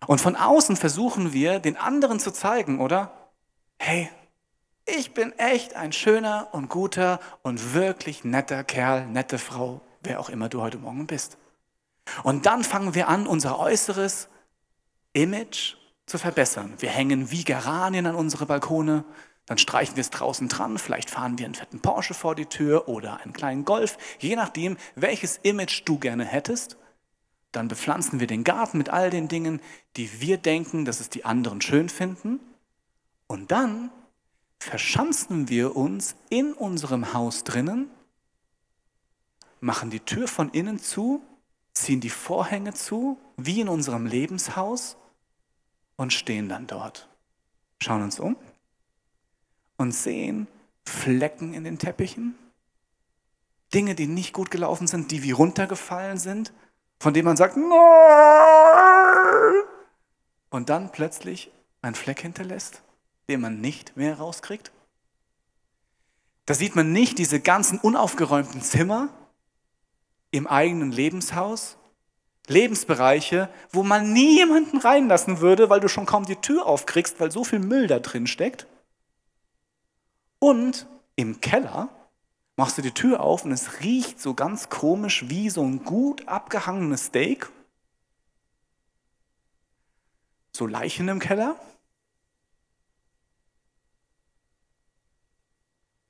Und 0.07 0.19
von 0.19 0.35
außen 0.35 0.75
versuchen 0.75 1.33
wir, 1.33 1.59
den 1.59 1.77
anderen 1.77 2.19
zu 2.19 2.31
zeigen, 2.31 2.79
oder? 2.79 3.11
Hey, 3.77 4.09
ich 4.85 5.13
bin 5.13 5.31
echt 5.33 5.75
ein 5.75 5.91
schöner 5.91 6.49
und 6.53 6.69
guter 6.69 7.19
und 7.43 7.73
wirklich 7.73 8.23
netter 8.23 8.63
Kerl, 8.63 9.05
nette 9.05 9.37
Frau, 9.37 9.81
wer 10.01 10.19
auch 10.19 10.29
immer 10.29 10.49
du 10.49 10.61
heute 10.61 10.79
Morgen 10.79 11.05
bist. 11.05 11.37
Und 12.23 12.45
dann 12.45 12.63
fangen 12.63 12.95
wir 12.95 13.07
an, 13.07 13.27
unser 13.27 13.59
äußeres 13.59 14.29
Image 15.13 15.75
zu 16.05 16.17
verbessern. 16.17 16.73
Wir 16.79 16.89
hängen 16.89 17.31
wie 17.31 17.43
Geranien 17.43 18.05
an 18.05 18.15
unsere 18.15 18.45
Balkone, 18.45 19.05
dann 19.45 19.57
streichen 19.57 19.95
wir 19.95 20.01
es 20.01 20.11
draußen 20.11 20.47
dran, 20.47 20.77
vielleicht 20.77 21.09
fahren 21.09 21.37
wir 21.37 21.45
einen 21.45 21.55
fetten 21.55 21.81
Porsche 21.81 22.13
vor 22.13 22.35
die 22.35 22.45
Tür 22.45 22.87
oder 22.87 23.21
einen 23.21 23.33
kleinen 23.33 23.65
Golf, 23.65 23.97
je 24.19 24.35
nachdem, 24.35 24.77
welches 24.95 25.37
Image 25.43 25.81
du 25.85 25.99
gerne 25.99 26.25
hättest. 26.25 26.77
Dann 27.51 27.67
bepflanzen 27.67 28.19
wir 28.19 28.27
den 28.27 28.43
Garten 28.43 28.77
mit 28.77 28.89
all 28.89 29.09
den 29.09 29.27
Dingen, 29.27 29.59
die 29.97 30.21
wir 30.21 30.37
denken, 30.37 30.85
dass 30.85 31.01
es 31.01 31.09
die 31.09 31.25
anderen 31.25 31.59
schön 31.59 31.89
finden. 31.89 32.39
Und 33.27 33.51
dann 33.51 33.91
verschanzen 34.57 35.49
wir 35.49 35.75
uns 35.75 36.15
in 36.29 36.53
unserem 36.53 37.13
Haus 37.13 37.43
drinnen, 37.43 37.89
machen 39.59 39.89
die 39.89 39.99
Tür 39.99 40.27
von 40.27 40.49
innen 40.51 40.79
zu, 40.79 41.21
ziehen 41.81 41.99
die 41.99 42.09
Vorhänge 42.09 42.73
zu, 42.73 43.17
wie 43.37 43.61
in 43.61 43.69
unserem 43.69 44.05
Lebenshaus 44.05 44.97
und 45.95 46.13
stehen 46.13 46.49
dann 46.49 46.67
dort. 46.67 47.09
Schauen 47.81 48.03
uns 48.03 48.19
um 48.19 48.35
und 49.77 49.91
sehen 49.91 50.47
Flecken 50.85 51.53
in 51.53 51.63
den 51.63 51.79
Teppichen, 51.79 52.35
Dinge, 53.73 53.95
die 53.95 54.07
nicht 54.07 54.33
gut 54.33 54.51
gelaufen 54.51 54.87
sind, 54.87 55.11
die 55.11 55.23
wie 55.23 55.31
runtergefallen 55.31 56.17
sind, 56.17 56.51
von 56.99 57.13
dem 57.13 57.25
man 57.25 57.37
sagt, 57.37 57.55
Nein! 57.57 57.67
und 60.49 60.69
dann 60.69 60.91
plötzlich 60.91 61.51
einen 61.81 61.95
Fleck 61.95 62.21
hinterlässt, 62.21 62.83
den 63.29 63.41
man 63.41 63.61
nicht 63.61 63.95
mehr 63.97 64.17
rauskriegt. 64.17 64.71
Da 66.45 66.53
sieht 66.53 66.75
man 66.75 66.91
nicht 66.91 67.17
diese 67.17 67.39
ganzen 67.39 67.79
unaufgeräumten 67.79 68.61
Zimmer 68.61 69.09
im 70.31 70.47
eigenen 70.47 70.91
Lebenshaus, 70.91 71.77
Lebensbereiche, 72.47 73.49
wo 73.71 73.83
man 73.83 74.13
nie 74.13 74.37
jemanden 74.37 74.77
reinlassen 74.77 75.39
würde, 75.39 75.69
weil 75.69 75.79
du 75.79 75.87
schon 75.87 76.05
kaum 76.05 76.25
die 76.25 76.37
Tür 76.37 76.65
aufkriegst, 76.65 77.19
weil 77.19 77.31
so 77.31 77.43
viel 77.43 77.59
Müll 77.59 77.87
da 77.87 77.99
drin 77.99 78.27
steckt. 78.27 78.67
Und 80.39 80.87
im 81.15 81.39
Keller 81.39 81.89
machst 82.55 82.77
du 82.77 82.81
die 82.81 82.93
Tür 82.93 83.21
auf 83.21 83.45
und 83.45 83.51
es 83.51 83.81
riecht 83.81 84.19
so 84.19 84.33
ganz 84.33 84.69
komisch 84.69 85.29
wie 85.29 85.49
so 85.49 85.63
ein 85.63 85.83
gut 85.83 86.27
abgehangenes 86.27 87.05
Steak. 87.05 87.49
So 90.51 90.67
Leichen 90.67 91.07
im 91.07 91.19
Keller. 91.19 91.55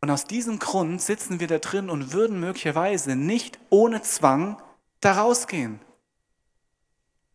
Und 0.01 0.10
aus 0.10 0.25
diesem 0.25 0.60
Grund 0.60 1.01
sitzen 1.01 1.39
wir 1.39 1.48
da 1.48 1.60
drin 1.60 1.89
und 1.89 2.12
würden 2.12 2.39
möglicherweise 2.39 3.15
nicht 3.15 3.60
ohne 3.70 4.01
Zwang 4.01 4.62
da 5.00 5.13
rausgehen, 5.13 5.79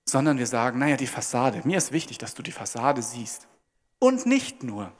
sondern 0.04 0.38
wir 0.38 0.46
sagen, 0.46 0.78
naja, 0.78 0.96
die 0.96 1.06
Fassade, 1.06 1.62
mir 1.64 1.78
ist 1.78 1.92
wichtig, 1.92 2.18
dass 2.18 2.35
du 2.35 2.42
die 2.42 2.52
Fassade 2.52 3.02
siehst. 3.02 3.46
Und 3.99 4.26
nicht 4.26 4.62
nur 4.62 4.92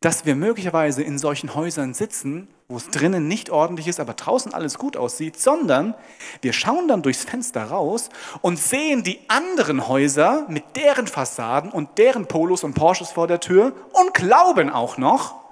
dass 0.00 0.26
wir 0.26 0.36
möglicherweise 0.36 1.02
in 1.02 1.18
solchen 1.18 1.54
Häusern 1.54 1.94
sitzen, 1.94 2.48
wo 2.68 2.76
es 2.76 2.90
drinnen 2.90 3.28
nicht 3.28 3.50
ordentlich 3.50 3.88
ist, 3.88 3.98
aber 3.98 4.14
draußen 4.14 4.52
alles 4.52 4.78
gut 4.78 4.96
aussieht, 4.96 5.40
sondern 5.40 5.94
wir 6.42 6.52
schauen 6.52 6.86
dann 6.86 7.02
durchs 7.02 7.24
Fenster 7.24 7.64
raus 7.64 8.10
und 8.42 8.58
sehen 8.58 9.02
die 9.02 9.18
anderen 9.28 9.88
Häuser 9.88 10.46
mit 10.48 10.76
deren 10.76 11.06
Fassaden 11.06 11.70
und 11.70 11.98
deren 11.98 12.26
Polos 12.26 12.62
und 12.62 12.74
Porsches 12.74 13.10
vor 13.10 13.26
der 13.26 13.40
Tür 13.40 13.72
und 13.92 14.14
glauben 14.14 14.70
auch 14.70 14.98
noch, 14.98 15.45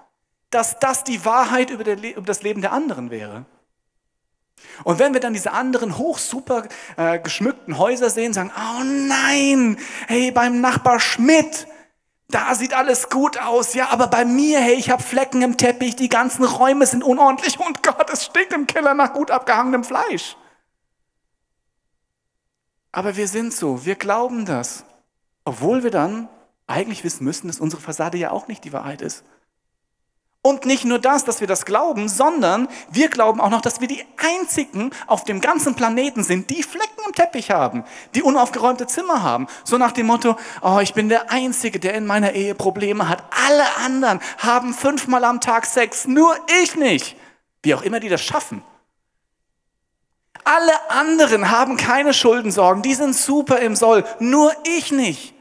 dass 0.54 0.78
das 0.78 1.04
die 1.04 1.24
Wahrheit 1.24 1.70
über, 1.70 1.84
das 1.84 2.42
Leben 2.42 2.60
der 2.60 2.72
anderen 2.72 3.10
wäre. 3.10 3.44
Und 4.84 4.98
wenn 4.98 5.12
wir 5.12 5.20
dann 5.20 5.32
diese 5.32 5.52
anderen 5.52 5.98
hoch 5.98 6.18
super 6.18 6.68
äh, 6.96 7.18
geschmückten 7.18 7.78
Häuser 7.78 8.08
sehen, 8.08 8.32
sagen, 8.32 8.52
oh 8.56 8.84
nein, 8.84 9.76
hey, 10.06 10.30
beim 10.30 10.60
Nachbar 10.60 11.00
Schmidt, 11.00 11.66
da 12.28 12.54
sieht 12.54 12.72
alles 12.72 13.10
gut 13.10 13.38
aus, 13.40 13.74
ja, 13.74 13.90
aber 13.90 14.06
bei 14.06 14.24
mir, 14.24 14.60
hey, 14.60 14.74
ich 14.74 14.90
habe 14.90 15.02
Flecken 15.02 15.42
im 15.42 15.56
Teppich, 15.56 15.96
die 15.96 16.08
ganzen 16.08 16.44
Räume 16.44 16.86
sind 16.86 17.04
unordentlich 17.04 17.58
und 17.58 17.82
Gott, 17.82 18.10
es 18.12 18.24
stinkt 18.24 18.52
im 18.52 18.66
Keller 18.66 18.94
nach 18.94 19.12
gut 19.12 19.30
abgehangenem 19.30 19.84
Fleisch. 19.84 20.36
Aber 22.92 23.16
wir 23.16 23.28
sind 23.28 23.52
so, 23.52 23.84
wir 23.84 23.96
glauben 23.96 24.46
das, 24.46 24.84
obwohl 25.44 25.82
wir 25.82 25.90
dann 25.90 26.28
eigentlich 26.66 27.04
wissen 27.04 27.24
müssen, 27.24 27.48
dass 27.48 27.60
unsere 27.60 27.82
Fassade 27.82 28.18
ja 28.18 28.30
auch 28.30 28.48
nicht 28.48 28.64
die 28.64 28.72
Wahrheit 28.72 29.02
ist. 29.02 29.24
Und 30.46 30.66
nicht 30.66 30.84
nur 30.84 30.98
das, 30.98 31.24
dass 31.24 31.40
wir 31.40 31.46
das 31.46 31.64
glauben, 31.64 32.06
sondern 32.06 32.68
wir 32.90 33.08
glauben 33.08 33.40
auch 33.40 33.48
noch, 33.48 33.62
dass 33.62 33.80
wir 33.80 33.88
die 33.88 34.04
Einzigen 34.18 34.90
auf 35.06 35.24
dem 35.24 35.40
ganzen 35.40 35.74
Planeten 35.74 36.22
sind, 36.22 36.50
die 36.50 36.62
Flecken 36.62 37.00
im 37.06 37.14
Teppich 37.14 37.50
haben, 37.50 37.82
die 38.14 38.22
unaufgeräumte 38.22 38.86
Zimmer 38.86 39.22
haben. 39.22 39.46
So 39.64 39.78
nach 39.78 39.92
dem 39.92 40.04
Motto, 40.04 40.36
oh, 40.60 40.80
ich 40.82 40.92
bin 40.92 41.08
der 41.08 41.32
Einzige, 41.32 41.80
der 41.80 41.94
in 41.94 42.04
meiner 42.04 42.32
Ehe 42.32 42.54
Probleme 42.54 43.08
hat. 43.08 43.24
Alle 43.46 43.64
anderen 43.86 44.20
haben 44.36 44.74
fünfmal 44.74 45.24
am 45.24 45.40
Tag 45.40 45.64
Sex, 45.64 46.06
nur 46.06 46.36
ich 46.62 46.76
nicht. 46.76 47.16
Wie 47.62 47.74
auch 47.74 47.80
immer 47.80 47.98
die 47.98 48.10
das 48.10 48.22
schaffen. 48.22 48.62
Alle 50.44 50.90
anderen 50.90 51.50
haben 51.50 51.78
keine 51.78 52.12
Schuldensorgen, 52.12 52.82
die 52.82 52.92
sind 52.92 53.16
super 53.16 53.60
im 53.60 53.76
Soll, 53.76 54.04
nur 54.18 54.52
ich 54.76 54.92
nicht. 54.92 55.33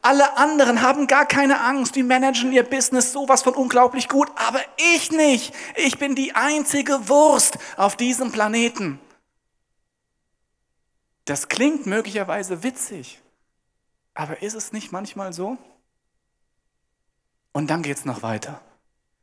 Alle 0.00 0.36
anderen 0.36 0.82
haben 0.82 1.06
gar 1.06 1.26
keine 1.26 1.60
Angst, 1.60 1.96
die 1.96 2.02
managen 2.02 2.52
ihr 2.52 2.62
Business 2.62 3.12
sowas 3.12 3.42
von 3.42 3.54
unglaublich 3.54 4.08
gut, 4.08 4.30
aber 4.36 4.60
ich 4.94 5.10
nicht. 5.10 5.54
Ich 5.76 5.98
bin 5.98 6.14
die 6.14 6.34
einzige 6.34 7.08
Wurst 7.08 7.58
auf 7.76 7.96
diesem 7.96 8.30
Planeten. 8.30 9.00
Das 11.24 11.48
klingt 11.48 11.86
möglicherweise 11.86 12.62
witzig, 12.62 13.20
aber 14.14 14.40
ist 14.40 14.54
es 14.54 14.72
nicht 14.72 14.92
manchmal 14.92 15.32
so? 15.32 15.58
Und 17.52 17.68
dann 17.68 17.82
geht 17.82 17.98
es 17.98 18.04
noch 18.04 18.22
weiter. 18.22 18.60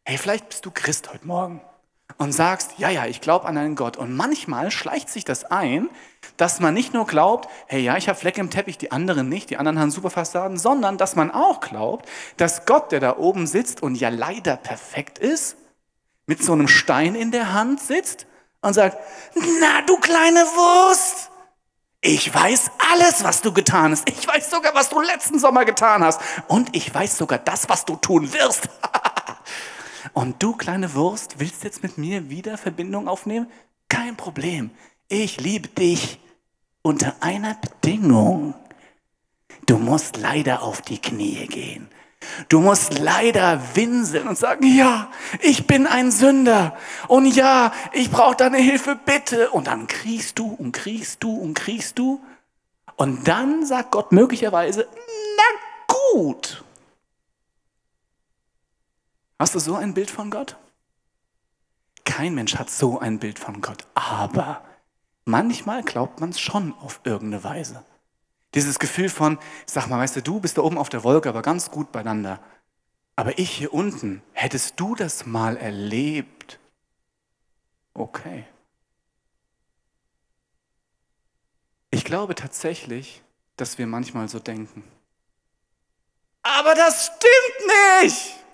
Hey, 0.03 0.17
vielleicht 0.17 0.49
bist 0.49 0.65
du 0.65 0.71
Christ 0.71 1.11
heute 1.11 1.25
Morgen 1.25 1.61
und 2.17 2.31
sagst, 2.31 2.71
ja, 2.77 2.89
ja, 2.89 3.05
ich 3.05 3.21
glaube 3.21 3.45
an 3.45 3.57
einen 3.57 3.75
Gott. 3.75 3.97
Und 3.97 4.15
manchmal 4.15 4.71
schleicht 4.71 5.09
sich 5.09 5.25
das 5.25 5.45
ein, 5.45 5.89
dass 6.37 6.59
man 6.59 6.73
nicht 6.73 6.93
nur 6.93 7.05
glaubt, 7.05 7.49
hey, 7.67 7.81
ja, 7.81 7.97
ich 7.97 8.07
habe 8.07 8.19
Flecke 8.19 8.41
im 8.41 8.49
Teppich, 8.49 8.77
die 8.77 8.91
anderen 8.91 9.29
nicht, 9.29 9.49
die 9.49 9.57
anderen 9.57 9.79
haben 9.79 9.91
super 9.91 10.09
Fassaden, 10.09 10.57
sondern 10.57 10.97
dass 10.97 11.15
man 11.15 11.31
auch 11.31 11.59
glaubt, 11.59 12.07
dass 12.37 12.65
Gott, 12.65 12.91
der 12.91 12.99
da 12.99 13.17
oben 13.17 13.47
sitzt 13.47 13.83
und 13.83 13.95
ja 13.95 14.09
leider 14.09 14.57
perfekt 14.57 15.19
ist, 15.19 15.57
mit 16.25 16.43
so 16.43 16.53
einem 16.53 16.67
Stein 16.67 17.15
in 17.15 17.31
der 17.31 17.53
Hand 17.53 17.81
sitzt 17.81 18.25
und 18.61 18.73
sagt, 18.73 18.97
na, 19.35 19.81
du 19.85 19.97
kleine 19.97 20.39
Wurst, 20.39 21.29
ich 22.07 22.31
weiß 22.31 22.69
alles, 22.91 23.23
was 23.23 23.41
du 23.41 23.51
getan 23.51 23.91
hast. 23.91 24.07
Ich 24.07 24.27
weiß 24.27 24.51
sogar, 24.51 24.75
was 24.75 24.89
du 24.89 25.01
letzten 25.01 25.39
Sommer 25.39 25.65
getan 25.65 26.03
hast. 26.03 26.21
Und 26.47 26.75
ich 26.75 26.93
weiß 26.93 27.17
sogar 27.17 27.39
das, 27.39 27.67
was 27.67 27.83
du 27.83 27.95
tun 27.95 28.31
wirst. 28.31 28.69
Und 30.13 30.41
du, 30.41 30.53
kleine 30.53 30.93
Wurst, 30.93 31.39
willst 31.39 31.63
jetzt 31.63 31.83
mit 31.83 31.97
mir 31.97 32.29
wieder 32.29 32.57
Verbindung 32.57 33.07
aufnehmen? 33.07 33.47
Kein 33.89 34.15
Problem. 34.15 34.71
Ich 35.07 35.39
liebe 35.39 35.67
dich. 35.69 36.19
unter 36.85 37.15
einer 37.19 37.55
Bedingung. 37.55 38.53
Du 39.65 39.79
musst 39.79 40.17
leider 40.17 40.61
auf 40.61 40.81
die 40.81 40.99
Knie 40.99 41.47
gehen. 41.47 41.89
Du 42.47 42.59
musst 42.59 42.99
leider 42.99 43.59
winseln 43.73 44.27
und 44.27 44.37
sagen, 44.37 44.65
ja, 44.65 45.09
ich 45.41 45.65
bin 45.65 45.87
ein 45.87 46.11
Sünder 46.11 46.77
und 47.07 47.25
ja, 47.25 47.71
ich 47.91 48.11
brauche 48.11 48.35
deine 48.35 48.57
Hilfe, 48.57 48.95
bitte. 49.03 49.49
Und 49.49 49.65
dann 49.65 49.87
kriegst 49.87 50.37
du 50.37 50.53
und 50.53 50.73
kriegst 50.73 51.23
du 51.23 51.35
und 51.35 51.55
kriegst 51.55 51.97
du. 51.97 52.21
Und 52.97 53.27
dann 53.27 53.65
sagt 53.65 53.91
Gott 53.91 54.11
möglicherweise, 54.11 54.87
na 55.37 55.95
gut. 56.13 56.63
Hast 59.37 59.53
du 59.53 59.59
so 59.59 59.75
ein 59.75 59.93
Bild 59.93 60.09
von 60.09 60.31
Gott? 60.31 60.57
Kein 62.05 62.35
Mensch 62.35 62.55
hat 62.55 62.69
so 62.69 62.99
ein 62.99 63.19
Bild 63.19 63.39
von 63.39 63.61
Gott, 63.61 63.85
aber 63.93 64.63
manchmal 65.25 65.83
glaubt 65.83 66.21
man 66.21 66.29
es 66.29 66.39
schon 66.39 66.73
auf 66.73 67.01
irgendeine 67.03 67.43
Weise. 67.43 67.83
Dieses 68.53 68.79
Gefühl 68.79 69.09
von, 69.09 69.37
sag 69.65 69.87
mal, 69.87 69.99
weißt 69.99 70.15
du, 70.15 70.21
du 70.21 70.39
bist 70.39 70.57
da 70.57 70.61
oben 70.61 70.77
auf 70.77 70.87
der 70.87 71.03
Wolke, 71.03 71.27
aber 71.27 71.41
ganz 71.41 71.71
gut 71.71 71.91
beieinander. 71.91 72.39
Aber 73.17 73.37
ich 73.37 73.51
hier 73.51 73.73
unten, 73.73 74.21
hättest 74.31 74.79
du 74.79 74.95
das 74.95 75.25
mal 75.25 75.57
erlebt? 75.57 76.59
Okay. 77.93 78.45
Ich 81.91 82.05
glaube 82.05 82.35
tatsächlich, 82.35 83.21
dass 83.57 83.77
wir 83.77 83.87
manchmal 83.87 84.29
so 84.29 84.39
denken. 84.39 84.83
Aber 86.43 86.75
das 86.75 87.07
stimmt 87.07 88.03
nicht! 88.03 88.44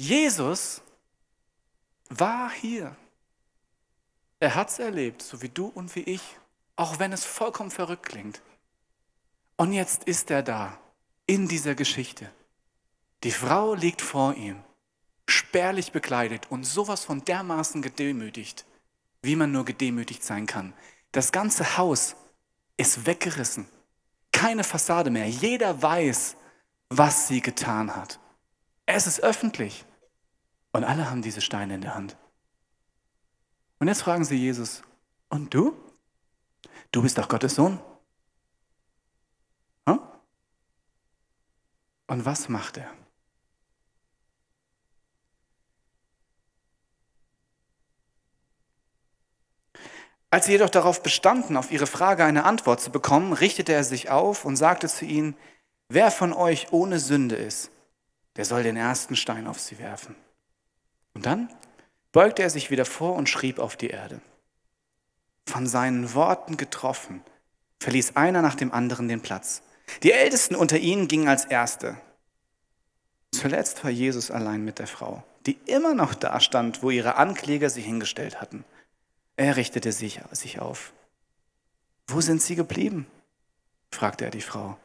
Jesus 0.00 0.80
war 2.08 2.50
hier. 2.50 2.96
Er 4.40 4.54
hat 4.54 4.70
es 4.70 4.78
erlebt, 4.78 5.22
so 5.22 5.42
wie 5.42 5.48
du 5.48 5.66
und 5.66 5.94
wie 5.96 6.02
ich, 6.02 6.22
auch 6.76 6.98
wenn 7.00 7.12
es 7.12 7.24
vollkommen 7.24 7.72
verrückt 7.72 8.06
klingt. 8.06 8.40
Und 9.56 9.72
jetzt 9.72 10.04
ist 10.04 10.30
er 10.30 10.42
da, 10.42 10.78
in 11.26 11.48
dieser 11.48 11.74
Geschichte. 11.74 12.30
Die 13.24 13.32
Frau 13.32 13.74
liegt 13.74 14.00
vor 14.00 14.34
ihm, 14.34 14.62
spärlich 15.26 15.90
bekleidet 15.90 16.50
und 16.50 16.64
sowas 16.64 17.04
von 17.04 17.24
dermaßen 17.24 17.82
gedemütigt, 17.82 18.64
wie 19.22 19.34
man 19.34 19.50
nur 19.50 19.64
gedemütigt 19.64 20.22
sein 20.22 20.46
kann. 20.46 20.72
Das 21.10 21.32
ganze 21.32 21.76
Haus 21.76 22.14
ist 22.76 23.06
weggerissen. 23.06 23.66
Keine 24.30 24.62
Fassade 24.62 25.10
mehr. 25.10 25.28
Jeder 25.28 25.82
weiß, 25.82 26.36
was 26.90 27.26
sie 27.26 27.40
getan 27.40 27.96
hat. 27.96 28.20
Es 28.86 29.08
ist 29.08 29.20
öffentlich. 29.20 29.84
Und 30.78 30.84
alle 30.84 31.10
haben 31.10 31.22
diese 31.22 31.40
Steine 31.40 31.74
in 31.74 31.80
der 31.80 31.96
Hand. 31.96 32.16
Und 33.80 33.88
jetzt 33.88 34.02
fragen 34.02 34.24
sie 34.24 34.36
Jesus, 34.36 34.84
und 35.28 35.52
du? 35.52 35.76
Du 36.92 37.02
bist 37.02 37.18
doch 37.18 37.28
Gottes 37.28 37.56
Sohn. 37.56 37.80
Hm? 39.88 39.98
Und 42.06 42.24
was 42.24 42.48
macht 42.48 42.76
er? 42.76 42.88
Als 50.30 50.46
sie 50.46 50.52
jedoch 50.52 50.70
darauf 50.70 51.02
bestanden, 51.02 51.56
auf 51.56 51.72
ihre 51.72 51.88
Frage 51.88 52.24
eine 52.24 52.44
Antwort 52.44 52.80
zu 52.80 52.92
bekommen, 52.92 53.32
richtete 53.32 53.72
er 53.72 53.82
sich 53.82 54.10
auf 54.10 54.44
und 54.44 54.54
sagte 54.54 54.86
zu 54.86 55.06
ihnen, 55.06 55.36
wer 55.88 56.12
von 56.12 56.32
euch 56.32 56.72
ohne 56.72 57.00
Sünde 57.00 57.34
ist, 57.34 57.72
der 58.36 58.44
soll 58.44 58.62
den 58.62 58.76
ersten 58.76 59.16
Stein 59.16 59.48
auf 59.48 59.58
sie 59.58 59.80
werfen. 59.80 60.14
Und 61.18 61.26
dann 61.26 61.48
beugte 62.12 62.44
er 62.44 62.50
sich 62.50 62.70
wieder 62.70 62.84
vor 62.84 63.16
und 63.16 63.28
schrieb 63.28 63.58
auf 63.58 63.74
die 63.74 63.88
Erde. 63.88 64.20
Von 65.48 65.66
seinen 65.66 66.14
Worten 66.14 66.56
getroffen, 66.56 67.24
verließ 67.80 68.14
einer 68.14 68.40
nach 68.40 68.54
dem 68.54 68.70
anderen 68.70 69.08
den 69.08 69.20
Platz. 69.20 69.62
Die 70.04 70.12
Ältesten 70.12 70.54
unter 70.54 70.78
ihnen 70.78 71.08
gingen 71.08 71.26
als 71.26 71.44
Erste. 71.44 72.00
Zuletzt 73.32 73.82
war 73.82 73.90
Jesus 73.90 74.30
allein 74.30 74.64
mit 74.64 74.78
der 74.78 74.86
Frau, 74.86 75.24
die 75.44 75.58
immer 75.66 75.92
noch 75.92 76.14
da 76.14 76.38
stand, 76.38 76.84
wo 76.84 76.90
ihre 76.90 77.16
Ankläger 77.16 77.68
sie 77.68 77.82
hingestellt 77.82 78.40
hatten. 78.40 78.64
Er 79.34 79.56
richtete 79.56 79.90
sich, 79.90 80.20
sich 80.30 80.60
auf. 80.60 80.92
Wo 82.06 82.20
sind 82.20 82.42
sie 82.42 82.54
geblieben? 82.54 83.08
fragte 83.90 84.24
er 84.24 84.30
die 84.30 84.40
Frau. 84.40 84.78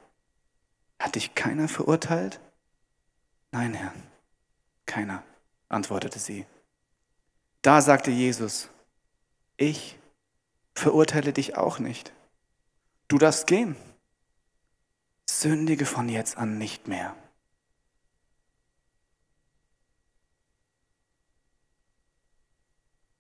Hat 0.98 1.14
dich 1.14 1.36
keiner 1.36 1.68
verurteilt? 1.68 2.40
Nein, 3.52 3.76
Herr, 3.76 3.94
keiner 4.88 5.24
antwortete 5.74 6.20
sie. 6.20 6.46
Da 7.62 7.82
sagte 7.82 8.12
Jesus, 8.12 8.70
ich 9.58 9.98
verurteile 10.76 11.34
dich 11.34 11.58
auch 11.58 11.80
nicht. 11.80 12.14
Du 13.08 13.18
darfst 13.18 13.48
gehen. 13.48 13.76
Sündige 15.30 15.86
von 15.86 16.10
jetzt 16.10 16.38
an 16.38 16.58
nicht 16.58 16.88
mehr. 16.88 17.16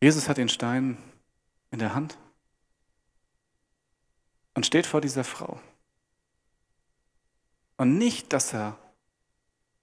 Jesus 0.02 0.28
hat 0.28 0.38
den 0.38 0.50
Stein 0.50 0.98
in 1.72 1.80
der 1.80 1.96
Hand 1.96 2.18
und 4.54 4.66
steht 4.66 4.86
vor 4.86 5.00
dieser 5.00 5.24
Frau. 5.24 5.62
Und 7.78 7.98
nicht, 7.98 8.34
dass 8.34 8.54
er 8.54 8.78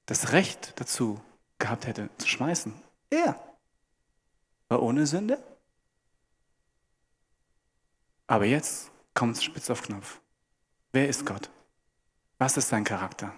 das 0.05 0.33
Recht 0.33 0.79
dazu 0.79 1.21
gehabt 1.61 1.87
hätte 1.87 2.11
zu 2.19 2.27
schmeißen. 2.27 2.75
Er 3.11 3.39
war 4.69 4.83
ohne 4.83 5.07
Sünde. 5.07 5.43
Aber 8.27 8.45
jetzt 8.47 8.91
kommt 9.15 9.37
es 9.37 9.45
spitz 9.45 9.71
auf 9.71 9.83
Knopf. 9.83 10.21
Wer 10.93 11.09
ist 11.09 11.25
Gott? 11.27 11.51
Was 12.39 12.57
ist 12.57 12.69
sein 12.69 12.85
Charakter? 12.85 13.35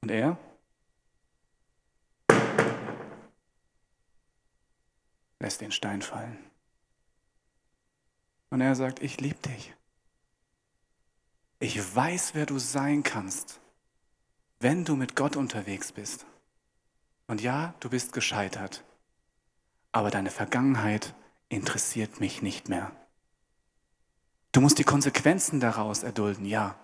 Und 0.00 0.10
er? 0.10 0.36
Lässt 5.38 5.60
den 5.60 5.72
Stein 5.72 6.02
fallen. 6.02 6.38
Und 8.50 8.60
er 8.60 8.74
sagt, 8.74 9.02
ich 9.02 9.20
liebe 9.20 9.40
dich. 9.48 9.74
Ich 11.58 11.94
weiß, 11.94 12.34
wer 12.34 12.46
du 12.46 12.58
sein 12.58 13.02
kannst 13.02 13.61
wenn 14.62 14.84
du 14.84 14.94
mit 14.94 15.16
Gott 15.16 15.36
unterwegs 15.36 15.90
bist. 15.92 16.24
Und 17.26 17.40
ja, 17.40 17.74
du 17.80 17.90
bist 17.90 18.12
gescheitert, 18.12 18.84
aber 19.90 20.10
deine 20.10 20.30
Vergangenheit 20.30 21.14
interessiert 21.48 22.20
mich 22.20 22.42
nicht 22.42 22.68
mehr. 22.68 22.92
Du 24.52 24.60
musst 24.60 24.78
die 24.78 24.84
Konsequenzen 24.84 25.60
daraus 25.60 26.02
erdulden, 26.02 26.44
ja. 26.46 26.76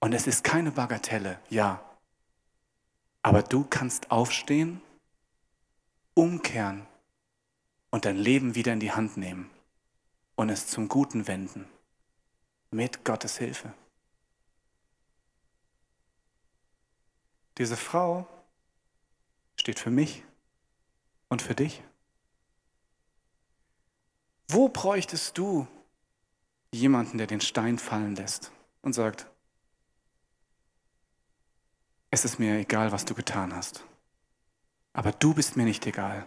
Und 0.00 0.12
es 0.12 0.26
ist 0.26 0.44
keine 0.44 0.70
Bagatelle, 0.70 1.38
ja. 1.50 1.82
Aber 3.22 3.42
du 3.42 3.64
kannst 3.64 4.10
aufstehen, 4.10 4.80
umkehren 6.14 6.86
und 7.90 8.04
dein 8.04 8.16
Leben 8.16 8.54
wieder 8.54 8.72
in 8.72 8.80
die 8.80 8.92
Hand 8.92 9.16
nehmen 9.16 9.50
und 10.36 10.48
es 10.48 10.68
zum 10.68 10.88
Guten 10.88 11.26
wenden. 11.26 11.66
Mit 12.70 13.04
Gottes 13.04 13.38
Hilfe. 13.38 13.74
Diese 17.58 17.76
Frau 17.76 18.26
steht 19.56 19.78
für 19.78 19.90
mich 19.90 20.24
und 21.28 21.42
für 21.42 21.54
dich. 21.54 21.82
Wo 24.48 24.68
bräuchtest 24.68 25.38
du 25.38 25.66
jemanden, 26.72 27.18
der 27.18 27.26
den 27.26 27.40
Stein 27.40 27.78
fallen 27.78 28.16
lässt 28.16 28.50
und 28.82 28.92
sagt, 28.92 29.26
es 32.10 32.24
ist 32.24 32.38
mir 32.38 32.58
egal, 32.58 32.92
was 32.92 33.04
du 33.04 33.14
getan 33.14 33.54
hast, 33.54 33.84
aber 34.92 35.12
du 35.12 35.34
bist 35.34 35.56
mir 35.56 35.64
nicht 35.64 35.86
egal. 35.86 36.26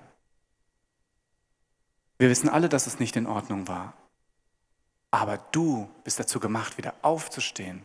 Wir 2.18 2.30
wissen 2.30 2.50
alle, 2.50 2.68
dass 2.68 2.88
es 2.88 3.00
nicht 3.00 3.16
in 3.16 3.28
Ordnung 3.28 3.68
war, 3.68 3.94
aber 5.12 5.38
du 5.38 5.90
bist 6.04 6.20
dazu 6.20 6.40
gemacht, 6.40 6.78
wieder 6.78 6.94
aufzustehen. 7.02 7.84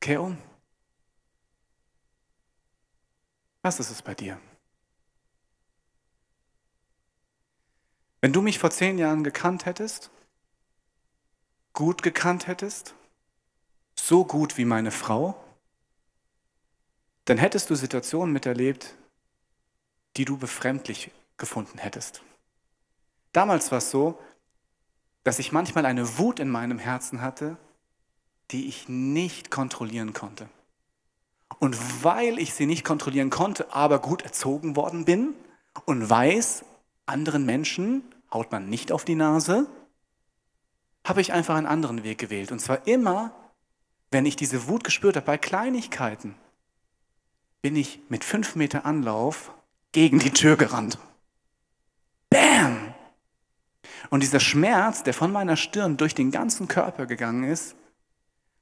Kehr 0.00 0.22
um. 0.22 0.38
Was 3.66 3.80
ist 3.80 3.90
es 3.90 4.00
bei 4.00 4.14
dir? 4.14 4.40
Wenn 8.20 8.32
du 8.32 8.40
mich 8.40 8.60
vor 8.60 8.70
zehn 8.70 8.96
Jahren 8.96 9.24
gekannt 9.24 9.66
hättest, 9.66 10.12
gut 11.72 12.04
gekannt 12.04 12.46
hättest, 12.46 12.94
so 13.98 14.24
gut 14.24 14.56
wie 14.56 14.64
meine 14.64 14.92
Frau, 14.92 15.34
dann 17.24 17.38
hättest 17.38 17.68
du 17.68 17.74
Situationen 17.74 18.32
miterlebt, 18.32 18.94
die 20.16 20.24
du 20.24 20.38
befremdlich 20.38 21.10
gefunden 21.36 21.78
hättest. 21.78 22.22
Damals 23.32 23.72
war 23.72 23.78
es 23.78 23.90
so, 23.90 24.16
dass 25.24 25.40
ich 25.40 25.50
manchmal 25.50 25.86
eine 25.86 26.18
Wut 26.18 26.38
in 26.38 26.50
meinem 26.50 26.78
Herzen 26.78 27.20
hatte, 27.20 27.56
die 28.52 28.68
ich 28.68 28.88
nicht 28.88 29.50
kontrollieren 29.50 30.12
konnte. 30.12 30.48
Und 31.58 32.04
weil 32.04 32.38
ich 32.38 32.54
sie 32.54 32.66
nicht 32.66 32.84
kontrollieren 32.84 33.30
konnte, 33.30 33.72
aber 33.72 33.98
gut 34.00 34.22
erzogen 34.22 34.76
worden 34.76 35.04
bin 35.04 35.34
und 35.84 36.08
weiß, 36.08 36.64
anderen 37.06 37.46
Menschen 37.46 38.02
haut 38.32 38.50
man 38.52 38.68
nicht 38.68 38.92
auf 38.92 39.04
die 39.04 39.14
Nase, 39.14 39.66
habe 41.04 41.20
ich 41.20 41.32
einfach 41.32 41.54
einen 41.54 41.66
anderen 41.66 42.02
Weg 42.02 42.18
gewählt. 42.18 42.52
Und 42.52 42.58
zwar 42.58 42.86
immer, 42.86 43.32
wenn 44.10 44.26
ich 44.26 44.36
diese 44.36 44.68
Wut 44.68 44.84
gespürt 44.84 45.16
habe 45.16 45.26
bei 45.26 45.38
Kleinigkeiten, 45.38 46.34
bin 47.62 47.76
ich 47.76 48.00
mit 48.08 48.24
fünf 48.24 48.56
Meter 48.56 48.84
Anlauf 48.84 49.52
gegen 49.92 50.18
die 50.18 50.32
Tür 50.32 50.56
gerannt. 50.56 50.98
Bam! 52.28 52.94
Und 54.10 54.22
dieser 54.22 54.40
Schmerz, 54.40 55.02
der 55.02 55.14
von 55.14 55.32
meiner 55.32 55.56
Stirn 55.56 55.96
durch 55.96 56.14
den 56.14 56.30
ganzen 56.30 56.68
Körper 56.68 57.06
gegangen 57.06 57.44
ist, 57.44 57.76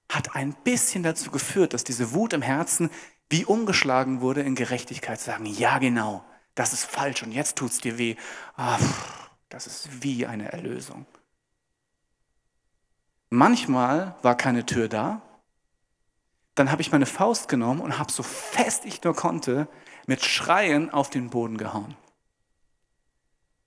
hat 0.08 0.36
ein 0.36 0.54
bisschen 0.64 1.02
dazu 1.02 1.30
geführt, 1.30 1.74
dass 1.74 1.84
diese 1.84 2.12
Wut 2.12 2.32
im 2.32 2.42
Herzen 2.42 2.90
wie 3.30 3.44
umgeschlagen 3.44 4.20
wurde 4.20 4.42
in 4.42 4.54
Gerechtigkeit. 4.54 5.20
Sagen, 5.20 5.46
ja 5.46 5.78
genau, 5.78 6.24
das 6.54 6.72
ist 6.72 6.84
falsch 6.84 7.22
und 7.22 7.32
jetzt 7.32 7.56
tut 7.56 7.70
es 7.70 7.78
dir 7.78 7.98
weh. 7.98 8.16
Ah, 8.56 8.78
das 9.48 9.66
ist 9.66 10.02
wie 10.02 10.26
eine 10.26 10.52
Erlösung. 10.52 11.06
Manchmal 13.30 14.14
war 14.22 14.36
keine 14.36 14.66
Tür 14.66 14.88
da. 14.88 15.20
Dann 16.54 16.70
habe 16.70 16.82
ich 16.82 16.92
meine 16.92 17.06
Faust 17.06 17.48
genommen 17.48 17.80
und 17.80 17.98
habe 17.98 18.12
so 18.12 18.22
fest 18.22 18.84
ich 18.84 19.02
nur 19.02 19.16
konnte 19.16 19.66
mit 20.06 20.24
Schreien 20.24 20.90
auf 20.90 21.10
den 21.10 21.30
Boden 21.30 21.56
gehauen. 21.56 21.96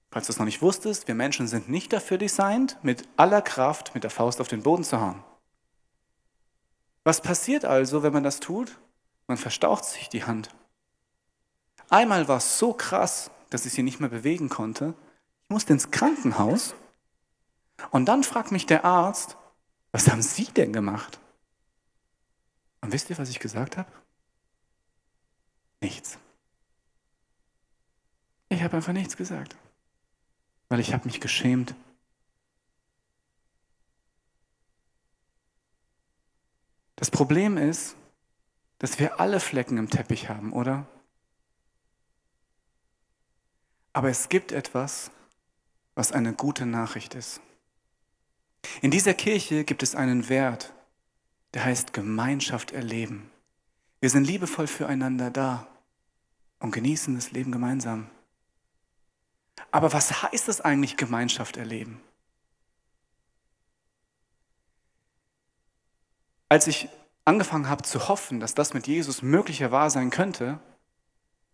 Falls 0.10 0.28
du 0.28 0.32
es 0.32 0.40
noch 0.40 0.46
nicht 0.46 0.62
wusstest, 0.62 1.08
wir 1.10 1.16
Menschen 1.16 1.48
sind 1.48 1.68
nicht 1.70 1.92
dafür 1.92 2.18
designt, 2.18 2.78
mit 2.82 3.08
aller 3.18 3.42
Kraft 3.42 3.94
mit 3.94 4.04
der 4.04 4.12
Faust 4.12 4.40
auf 4.40 4.48
den 4.48 4.64
Boden 4.64 4.86
zu 4.86 5.02
hauen. 5.02 5.22
Was 7.08 7.22
passiert 7.22 7.64
also, 7.64 8.04
wenn 8.04 8.12
man 8.12 8.26
das 8.26 8.42
tut? 8.42 8.78
Man 9.28 9.38
verstaucht 9.38 9.86
sich 9.86 10.10
die 10.10 10.26
Hand. 10.26 10.54
Einmal 11.90 12.28
war 12.28 12.36
es 12.36 12.60
so 12.60 12.74
krass, 12.74 13.32
dass 13.50 13.66
ich 13.66 13.72
sie 13.72 13.82
nicht 13.82 14.02
mehr 14.02 14.10
bewegen 14.10 14.50
konnte. 14.50 14.94
Ich 15.44 15.50
musste 15.50 15.72
ins 15.72 15.90
Krankenhaus. 15.90 16.76
Und 17.92 18.08
dann 18.08 18.26
fragt 18.26 18.52
mich 18.52 18.66
der 18.66 18.84
Arzt, 18.84 19.38
was 19.94 20.10
haben 20.10 20.22
Sie 20.22 20.48
denn 20.48 20.74
gemacht? 20.74 21.18
Und 22.82 22.92
wisst 22.92 23.10
ihr, 23.10 23.18
was 23.18 23.30
ich 23.30 23.40
gesagt 23.40 23.78
habe? 23.78 23.90
Nichts. 25.80 26.18
Ich 28.50 28.62
habe 28.64 28.76
einfach 28.76 28.92
nichts 28.92 29.16
gesagt, 29.16 29.56
weil 30.68 30.82
ich 30.82 30.94
habe 30.94 31.06
mich 31.06 31.22
geschämt. 31.22 31.74
Das 36.98 37.12
Problem 37.12 37.58
ist, 37.58 37.96
dass 38.80 39.00
wir 39.00 39.20
alle 39.20 39.40
Flecken 39.40 39.78
im 39.78 39.90
Teppich 39.90 40.30
haben, 40.30 40.52
oder? 40.52 40.86
Aber 43.94 44.10
es 44.10 44.30
gibt 44.30 44.52
etwas, 44.52 45.12
was 45.96 46.12
eine 46.12 46.34
gute 46.34 46.66
Nachricht 46.66 47.16
ist. 47.16 47.40
In 48.82 48.92
dieser 48.92 49.14
Kirche 49.14 49.64
gibt 49.64 49.84
es 49.84 49.96
einen 49.96 50.28
Wert, 50.28 50.74
der 51.54 51.66
heißt 51.66 51.94
Gemeinschaft 51.94 52.72
erleben. 52.72 53.32
Wir 54.00 54.10
sind 54.10 54.26
liebevoll 54.26 54.68
füreinander 54.68 55.32
da 55.32 55.68
und 56.60 56.72
genießen 56.72 57.16
das 57.16 57.32
Leben 57.32 57.52
gemeinsam. 57.52 58.10
Aber 59.72 59.94
was 59.94 60.24
heißt 60.24 60.50
es 60.50 60.62
eigentlich, 60.62 60.98
Gemeinschaft 60.98 61.58
erleben? 61.58 62.02
Als 66.50 66.68
ich 66.68 66.90
angefangen 67.26 67.70
habe 67.70 67.84
zu 67.84 68.08
hoffen, 68.08 68.40
dass 68.40 68.56
das 68.56 68.74
mit 68.74 68.88
Jesus 68.88 69.22
möglicher 69.22 69.72
wahr 69.72 69.90
sein 69.90 70.10
könnte, 70.10 70.60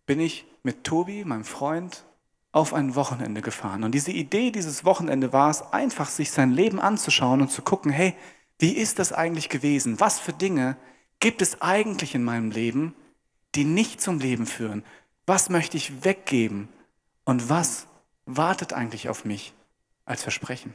bin 0.06 0.20
ich 0.20 0.46
mit 0.62 0.84
Tobi, 0.84 1.24
meinem 1.24 1.44
Freund, 1.44 2.04
auf 2.52 2.72
ein 2.72 2.94
Wochenende 2.94 3.42
gefahren. 3.42 3.82
Und 3.82 3.92
diese 3.92 4.12
Idee 4.12 4.52
dieses 4.52 4.84
Wochenende 4.84 5.32
war 5.32 5.50
es, 5.50 5.62
einfach 5.72 6.08
sich 6.08 6.30
sein 6.30 6.52
Leben 6.52 6.78
anzuschauen 6.78 7.40
und 7.40 7.50
zu 7.50 7.62
gucken, 7.62 7.90
hey, 7.90 8.14
wie 8.60 8.72
ist 8.72 9.00
das 9.00 9.12
eigentlich 9.12 9.48
gewesen? 9.48 9.98
Was 9.98 10.20
für 10.20 10.32
Dinge 10.32 10.76
gibt 11.18 11.42
es 11.42 11.60
eigentlich 11.60 12.14
in 12.14 12.22
meinem 12.22 12.52
Leben, 12.52 12.94
die 13.56 13.64
nicht 13.64 14.00
zum 14.00 14.20
Leben 14.20 14.46
führen? 14.46 14.84
Was 15.26 15.50
möchte 15.50 15.76
ich 15.76 16.04
weggeben? 16.04 16.68
Und 17.24 17.48
was 17.48 17.88
wartet 18.26 18.72
eigentlich 18.72 19.08
auf 19.08 19.24
mich 19.24 19.52
als 20.04 20.22
Versprechen? 20.22 20.74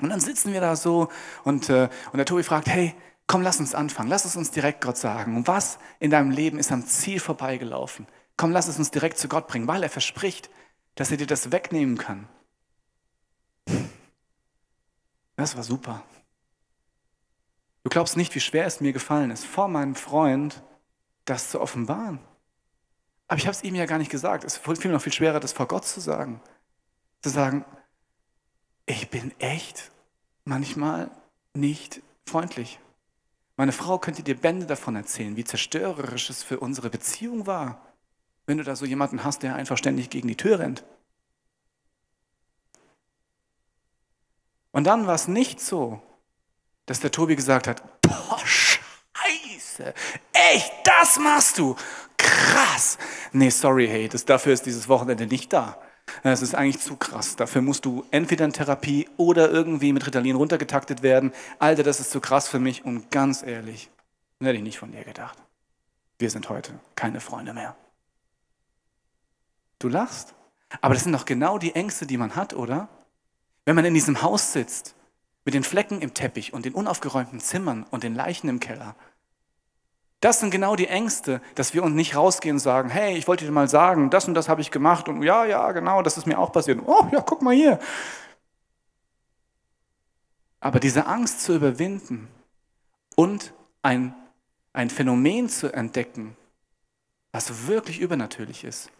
Und 0.00 0.08
dann 0.08 0.20
sitzen 0.20 0.54
wir 0.54 0.62
da 0.62 0.76
so 0.76 1.08
und, 1.44 1.68
äh, 1.68 1.90
und 2.12 2.16
der 2.16 2.24
Tobi 2.24 2.42
fragt, 2.42 2.68
hey, 2.68 2.94
komm, 3.26 3.42
lass 3.42 3.60
uns 3.60 3.74
anfangen. 3.74 4.08
Lass 4.08 4.24
es 4.24 4.36
uns 4.36 4.50
direkt 4.50 4.82
Gott 4.82 4.96
sagen. 4.96 5.46
Was 5.46 5.78
in 6.00 6.10
deinem 6.10 6.30
Leben 6.30 6.58
ist 6.58 6.72
am 6.72 6.86
Ziel 6.86 7.20
vorbeigelaufen? 7.20 8.06
Komm, 8.36 8.52
lass 8.52 8.68
es 8.68 8.78
uns 8.78 8.90
direkt 8.90 9.18
zu 9.18 9.28
Gott 9.28 9.46
bringen, 9.46 9.68
weil 9.68 9.82
er 9.82 9.90
verspricht, 9.90 10.50
dass 10.94 11.10
er 11.10 11.16
dir 11.16 11.26
das 11.26 11.52
wegnehmen 11.52 11.98
kann. 11.98 12.28
Das 15.36 15.56
war 15.56 15.62
super. 15.62 16.02
Du 17.84 17.90
glaubst 17.90 18.16
nicht, 18.16 18.34
wie 18.34 18.40
schwer 18.40 18.66
es 18.66 18.80
mir 18.80 18.92
gefallen 18.92 19.30
ist, 19.30 19.44
vor 19.44 19.68
meinem 19.68 19.94
Freund 19.94 20.62
das 21.24 21.50
zu 21.50 21.60
offenbaren. 21.60 22.20
Aber 23.28 23.38
ich 23.38 23.46
habe 23.46 23.56
es 23.56 23.64
ihm 23.64 23.74
ja 23.74 23.86
gar 23.86 23.98
nicht 23.98 24.10
gesagt. 24.10 24.44
Es 24.44 24.58
fiel 24.58 24.76
mir 24.84 24.92
noch 24.92 25.02
viel 25.02 25.12
schwerer, 25.12 25.40
das 25.40 25.52
vor 25.52 25.66
Gott 25.66 25.84
zu 25.84 26.00
sagen. 26.00 26.40
Zu 27.22 27.30
sagen, 27.30 27.64
ich 28.86 29.10
bin 29.10 29.32
echt 29.38 29.90
manchmal 30.44 31.10
nicht 31.54 32.02
freundlich. 32.26 32.78
Meine 33.56 33.72
Frau 33.72 33.98
könnte 33.98 34.22
dir 34.22 34.34
Bände 34.34 34.66
davon 34.66 34.96
erzählen, 34.96 35.36
wie 35.36 35.44
zerstörerisch 35.44 36.30
es 36.30 36.42
für 36.42 36.60
unsere 36.60 36.90
Beziehung 36.90 37.46
war 37.46 37.92
wenn 38.46 38.58
du 38.58 38.64
da 38.64 38.76
so 38.76 38.84
jemanden 38.84 39.24
hast, 39.24 39.42
der 39.42 39.54
einfach 39.54 39.78
ständig 39.78 40.10
gegen 40.10 40.28
die 40.28 40.36
Tür 40.36 40.58
rennt. 40.58 40.84
Und 44.72 44.84
dann 44.84 45.06
war 45.06 45.14
es 45.14 45.28
nicht 45.28 45.60
so, 45.60 46.02
dass 46.86 47.00
der 47.00 47.12
Tobi 47.12 47.36
gesagt 47.36 47.68
hat, 47.68 48.00
boah, 48.00 48.40
scheiße, 48.44 49.94
echt, 50.32 50.72
das 50.84 51.18
machst 51.18 51.58
du, 51.58 51.76
krass. 52.16 52.98
Nee, 53.32 53.50
sorry, 53.50 53.86
hey, 53.86 54.08
das, 54.08 54.24
dafür 54.24 54.54
ist 54.54 54.66
dieses 54.66 54.88
Wochenende 54.88 55.26
nicht 55.26 55.52
da. 55.52 55.80
Das 56.22 56.42
ist 56.42 56.54
eigentlich 56.54 56.80
zu 56.80 56.96
krass. 56.96 57.36
Dafür 57.36 57.62
musst 57.62 57.84
du 57.84 58.04
entweder 58.10 58.44
in 58.44 58.52
Therapie 58.52 59.08
oder 59.16 59.50
irgendwie 59.50 59.92
mit 59.92 60.06
Ritalin 60.06 60.36
runtergetaktet 60.36 61.02
werden. 61.02 61.32
Alter, 61.58 61.82
das 61.82 62.00
ist 62.00 62.10
zu 62.10 62.20
krass 62.20 62.48
für 62.48 62.58
mich 62.58 62.84
und 62.84 63.10
ganz 63.10 63.42
ehrlich, 63.42 63.90
hätte 64.40 64.56
ich 64.56 64.62
nicht 64.62 64.78
von 64.78 64.92
dir 64.92 65.04
gedacht. 65.04 65.38
Wir 66.18 66.30
sind 66.30 66.48
heute 66.48 66.78
keine 66.94 67.20
Freunde 67.20 67.52
mehr. 67.54 67.74
Du 69.78 69.88
lachst. 69.88 70.34
Aber 70.80 70.94
das 70.94 71.04
sind 71.04 71.12
doch 71.12 71.24
genau 71.24 71.58
die 71.58 71.74
Ängste, 71.74 72.06
die 72.06 72.16
man 72.16 72.34
hat, 72.34 72.54
oder? 72.54 72.88
Wenn 73.64 73.76
man 73.76 73.84
in 73.84 73.94
diesem 73.94 74.22
Haus 74.22 74.52
sitzt, 74.52 74.94
mit 75.44 75.54
den 75.54 75.64
Flecken 75.64 76.00
im 76.00 76.14
Teppich 76.14 76.52
und 76.52 76.64
den 76.64 76.74
unaufgeräumten 76.74 77.40
Zimmern 77.40 77.84
und 77.90 78.04
den 78.04 78.14
Leichen 78.14 78.48
im 78.48 78.60
Keller. 78.60 78.94
Das 80.22 80.40
sind 80.40 80.50
genau 80.50 80.74
die 80.74 80.88
Ängste, 80.88 81.42
dass 81.54 81.74
wir 81.74 81.82
uns 81.82 81.94
nicht 81.94 82.16
rausgehen 82.16 82.56
und 82.56 82.60
sagen, 82.60 82.88
hey, 82.88 83.18
ich 83.18 83.28
wollte 83.28 83.44
dir 83.44 83.50
mal 83.50 83.68
sagen, 83.68 84.08
das 84.08 84.26
und 84.26 84.32
das 84.32 84.48
habe 84.48 84.62
ich 84.62 84.70
gemacht 84.70 85.08
und 85.08 85.22
ja, 85.22 85.44
ja, 85.44 85.70
genau, 85.72 86.00
das 86.00 86.16
ist 86.16 86.26
mir 86.26 86.38
auch 86.38 86.50
passiert. 86.50 86.80
Oh, 86.86 87.06
ja, 87.12 87.20
guck 87.20 87.42
mal 87.42 87.54
hier. 87.54 87.78
Aber 90.60 90.80
diese 90.80 91.04
Angst 91.06 91.42
zu 91.42 91.54
überwinden 91.54 92.28
und 93.16 93.52
ein, 93.82 94.14
ein 94.72 94.88
Phänomen 94.88 95.50
zu 95.50 95.70
entdecken, 95.70 96.36
was 97.32 97.66
wirklich 97.66 98.00
übernatürlich 98.00 98.64
ist, 98.64 98.90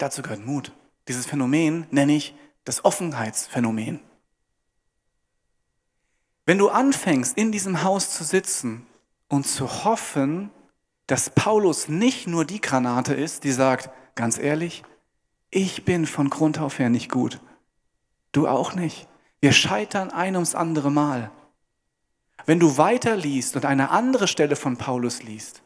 Dazu 0.00 0.22
gehört 0.22 0.46
Mut. 0.46 0.72
Dieses 1.08 1.26
Phänomen 1.26 1.86
nenne 1.90 2.16
ich 2.16 2.34
das 2.64 2.86
Offenheitsphänomen. 2.86 4.00
Wenn 6.46 6.56
du 6.56 6.70
anfängst, 6.70 7.36
in 7.36 7.52
diesem 7.52 7.82
Haus 7.82 8.14
zu 8.14 8.24
sitzen 8.24 8.86
und 9.30 9.46
zu 9.46 9.84
hoffen, 9.84 10.50
dass 11.06 11.30
Paulus 11.30 11.88
nicht 11.88 12.26
nur 12.26 12.44
die 12.44 12.60
Granate 12.60 13.14
ist, 13.14 13.44
die 13.44 13.52
sagt, 13.52 13.88
ganz 14.14 14.36
ehrlich, 14.36 14.82
ich 15.50 15.86
bin 15.86 16.04
von 16.06 16.28
Grund 16.28 16.58
auf 16.58 16.78
her 16.78 16.90
nicht 16.90 17.10
gut. 17.10 17.40
Du 18.32 18.46
auch 18.46 18.74
nicht. 18.74 19.08
Wir 19.40 19.52
scheitern 19.52 20.10
ein 20.10 20.34
ums 20.34 20.54
andere 20.54 20.90
Mal. 20.90 21.30
Wenn 22.44 22.60
du 22.60 22.76
weiter 22.76 23.16
liest 23.16 23.56
und 23.56 23.64
eine 23.64 23.90
andere 23.90 24.28
Stelle 24.28 24.56
von 24.56 24.76
Paulus 24.76 25.22
liest, 25.22 25.62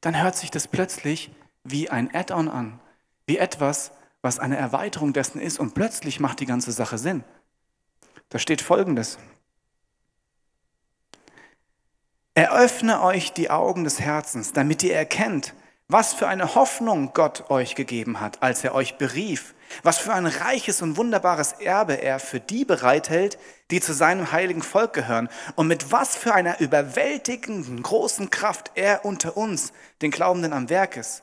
dann 0.00 0.22
hört 0.22 0.36
sich 0.36 0.52
das 0.52 0.68
plötzlich 0.68 1.32
wie 1.64 1.90
ein 1.90 2.14
Add-on 2.14 2.48
an 2.48 2.78
wie 3.26 3.38
etwas, 3.38 3.92
was 4.22 4.38
eine 4.38 4.56
Erweiterung 4.56 5.12
dessen 5.12 5.40
ist 5.40 5.58
und 5.58 5.74
plötzlich 5.74 6.20
macht 6.20 6.40
die 6.40 6.46
ganze 6.46 6.72
Sache 6.72 6.98
Sinn. 6.98 7.24
Da 8.28 8.38
steht 8.38 8.62
folgendes. 8.62 9.18
Eröffne 12.36 13.00
euch 13.00 13.32
die 13.32 13.48
Augen 13.48 13.84
des 13.84 13.98
Herzens, 13.98 14.52
damit 14.52 14.82
ihr 14.82 14.94
erkennt, 14.94 15.54
was 15.88 16.12
für 16.12 16.28
eine 16.28 16.54
Hoffnung 16.54 17.12
Gott 17.14 17.48
euch 17.48 17.74
gegeben 17.74 18.20
hat, 18.20 18.42
als 18.42 18.62
er 18.62 18.74
euch 18.74 18.98
berief, 18.98 19.54
was 19.82 19.96
für 19.96 20.12
ein 20.12 20.26
reiches 20.26 20.82
und 20.82 20.98
wunderbares 20.98 21.52
Erbe 21.52 21.94
er 21.94 22.18
für 22.18 22.38
die 22.38 22.66
bereithält, 22.66 23.38
die 23.70 23.80
zu 23.80 23.94
seinem 23.94 24.32
heiligen 24.32 24.60
Volk 24.60 24.92
gehören, 24.92 25.30
und 25.54 25.66
mit 25.66 25.92
was 25.92 26.14
für 26.14 26.34
einer 26.34 26.60
überwältigenden 26.60 27.82
großen 27.82 28.28
Kraft 28.28 28.70
er 28.74 29.06
unter 29.06 29.38
uns, 29.38 29.72
den 30.02 30.10
Glaubenden, 30.10 30.52
am 30.52 30.68
Werk 30.68 30.98
ist. 30.98 31.22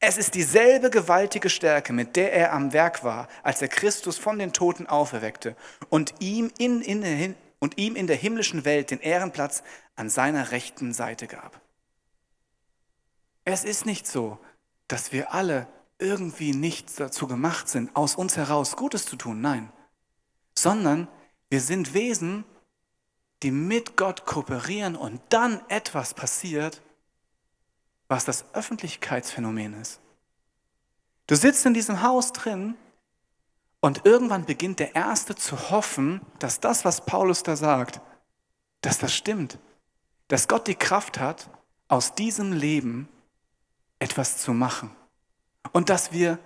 Es 0.00 0.16
ist 0.16 0.34
dieselbe 0.34 0.88
gewaltige 0.88 1.50
Stärke, 1.50 1.92
mit 1.92 2.16
der 2.16 2.32
er 2.32 2.54
am 2.54 2.72
Werk 2.72 3.04
war, 3.04 3.28
als 3.42 3.60
er 3.60 3.68
Christus 3.68 4.16
von 4.16 4.38
den 4.38 4.54
Toten 4.54 4.86
auferweckte 4.86 5.54
und 5.90 6.14
ihm 6.20 6.50
in, 6.56 6.80
in, 6.80 7.34
und 7.58 7.78
ihm 7.78 7.96
in 7.96 8.06
der 8.06 8.16
himmlischen 8.16 8.64
Welt 8.64 8.90
den 8.90 9.00
Ehrenplatz 9.00 9.62
an 9.94 10.10
seiner 10.10 10.50
rechten 10.50 10.92
Seite 10.92 11.26
gab. 11.26 11.60
Es 13.44 13.64
ist 13.64 13.86
nicht 13.86 14.06
so, 14.06 14.38
dass 14.88 15.12
wir 15.12 15.32
alle 15.32 15.68
irgendwie 15.98 16.52
nicht 16.52 16.98
dazu 17.00 17.26
gemacht 17.26 17.68
sind, 17.68 17.94
aus 17.96 18.14
uns 18.14 18.36
heraus 18.36 18.76
Gutes 18.76 19.06
zu 19.06 19.16
tun, 19.16 19.40
nein, 19.40 19.72
sondern 20.54 21.08
wir 21.48 21.60
sind 21.60 21.94
Wesen, 21.94 22.44
die 23.42 23.50
mit 23.50 23.96
Gott 23.96 24.26
kooperieren 24.26 24.96
und 24.96 25.20
dann 25.28 25.62
etwas 25.68 26.14
passiert, 26.14 26.82
was 28.08 28.24
das 28.24 28.44
Öffentlichkeitsphänomen 28.54 29.80
ist. 29.80 30.00
Du 31.26 31.34
sitzt 31.34 31.66
in 31.66 31.74
diesem 31.74 32.02
Haus 32.02 32.32
drin 32.32 32.74
und 33.80 34.04
irgendwann 34.04 34.44
beginnt 34.44 34.78
der 34.78 34.94
Erste 34.94 35.34
zu 35.34 35.70
hoffen, 35.70 36.20
dass 36.38 36.60
das, 36.60 36.84
was 36.84 37.04
Paulus 37.04 37.42
da 37.42 37.56
sagt, 37.56 38.00
dass 38.80 38.98
das 38.98 39.14
stimmt. 39.14 39.58
Dass 40.28 40.48
Gott 40.48 40.66
die 40.66 40.74
Kraft 40.74 41.18
hat, 41.18 41.50
aus 41.88 42.14
diesem 42.14 42.52
Leben 42.52 43.08
etwas 43.98 44.38
zu 44.38 44.52
machen. 44.52 44.90
Und 45.72 45.88
dass 45.88 46.12
wir 46.12 46.38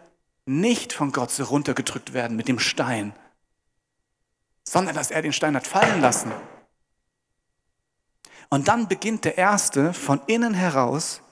nicht 0.45 0.93
von 0.93 1.13
Gott 1.13 1.31
so 1.31 1.45
runtergedrückt 1.45 2.13
werden 2.13 2.37
mit 2.37 2.49
dem 2.49 2.59
Stein, 2.59 3.15
sondern 4.65 4.95
dass 4.95 5.11
er 5.11 5.23
den 5.23 5.33
Stein 5.33 5.57
hat 5.57 5.67
fallen 5.67 6.01
lassen. 6.01 6.33
Und 8.49 8.69
dann 8.69 8.89
beginnt 8.89 9.25
der 9.25 9.39
Erste 9.39 9.95
von 9.95 10.21
innen 10.27 10.55
heraus 10.55 11.23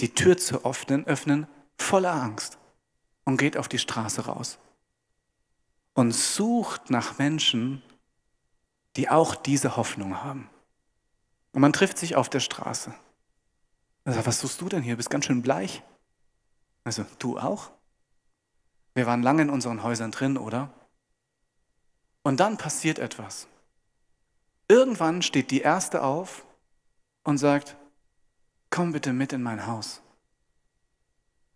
die 0.00 0.14
Tür 0.14 0.36
zu 0.36 0.64
öffnen, 0.64 1.06
öffnen 1.06 1.46
voller 1.78 2.12
Angst 2.12 2.58
und 3.24 3.38
geht 3.38 3.56
auf 3.56 3.68
die 3.68 3.78
Straße 3.78 4.26
raus 4.26 4.58
und 5.96 6.12
sucht 6.12 6.90
nach 6.90 7.18
Menschen, 7.18 7.82
die 8.96 9.08
auch 9.08 9.34
diese 9.34 9.76
Hoffnung 9.76 10.22
haben. 10.22 10.48
Und 11.52 11.62
man 11.62 11.72
trifft 11.72 11.96
sich 11.96 12.16
auf 12.16 12.28
der 12.28 12.40
Straße. 12.40 12.94
Also, 14.04 14.24
was 14.26 14.40
suchst 14.40 14.60
du 14.60 14.68
denn 14.68 14.82
hier? 14.82 14.92
Du 14.92 14.98
bist 14.98 15.08
ganz 15.08 15.24
schön 15.24 15.40
bleich. 15.40 15.82
Also, 16.84 17.06
du 17.18 17.38
auch? 17.38 17.70
Wir 18.92 19.06
waren 19.06 19.22
lange 19.22 19.42
in 19.42 19.50
unseren 19.50 19.82
Häusern 19.82 20.10
drin, 20.10 20.36
oder? 20.36 20.70
Und 22.22 22.40
dann 22.40 22.58
passiert 22.58 22.98
etwas. 22.98 23.48
Irgendwann 24.68 25.22
steht 25.22 25.50
die 25.50 25.62
Erste 25.62 26.02
auf 26.02 26.44
und 27.24 27.38
sagt, 27.38 27.74
komm 28.68 28.92
bitte 28.92 29.14
mit 29.14 29.32
in 29.32 29.42
mein 29.42 29.66
Haus. 29.66 30.02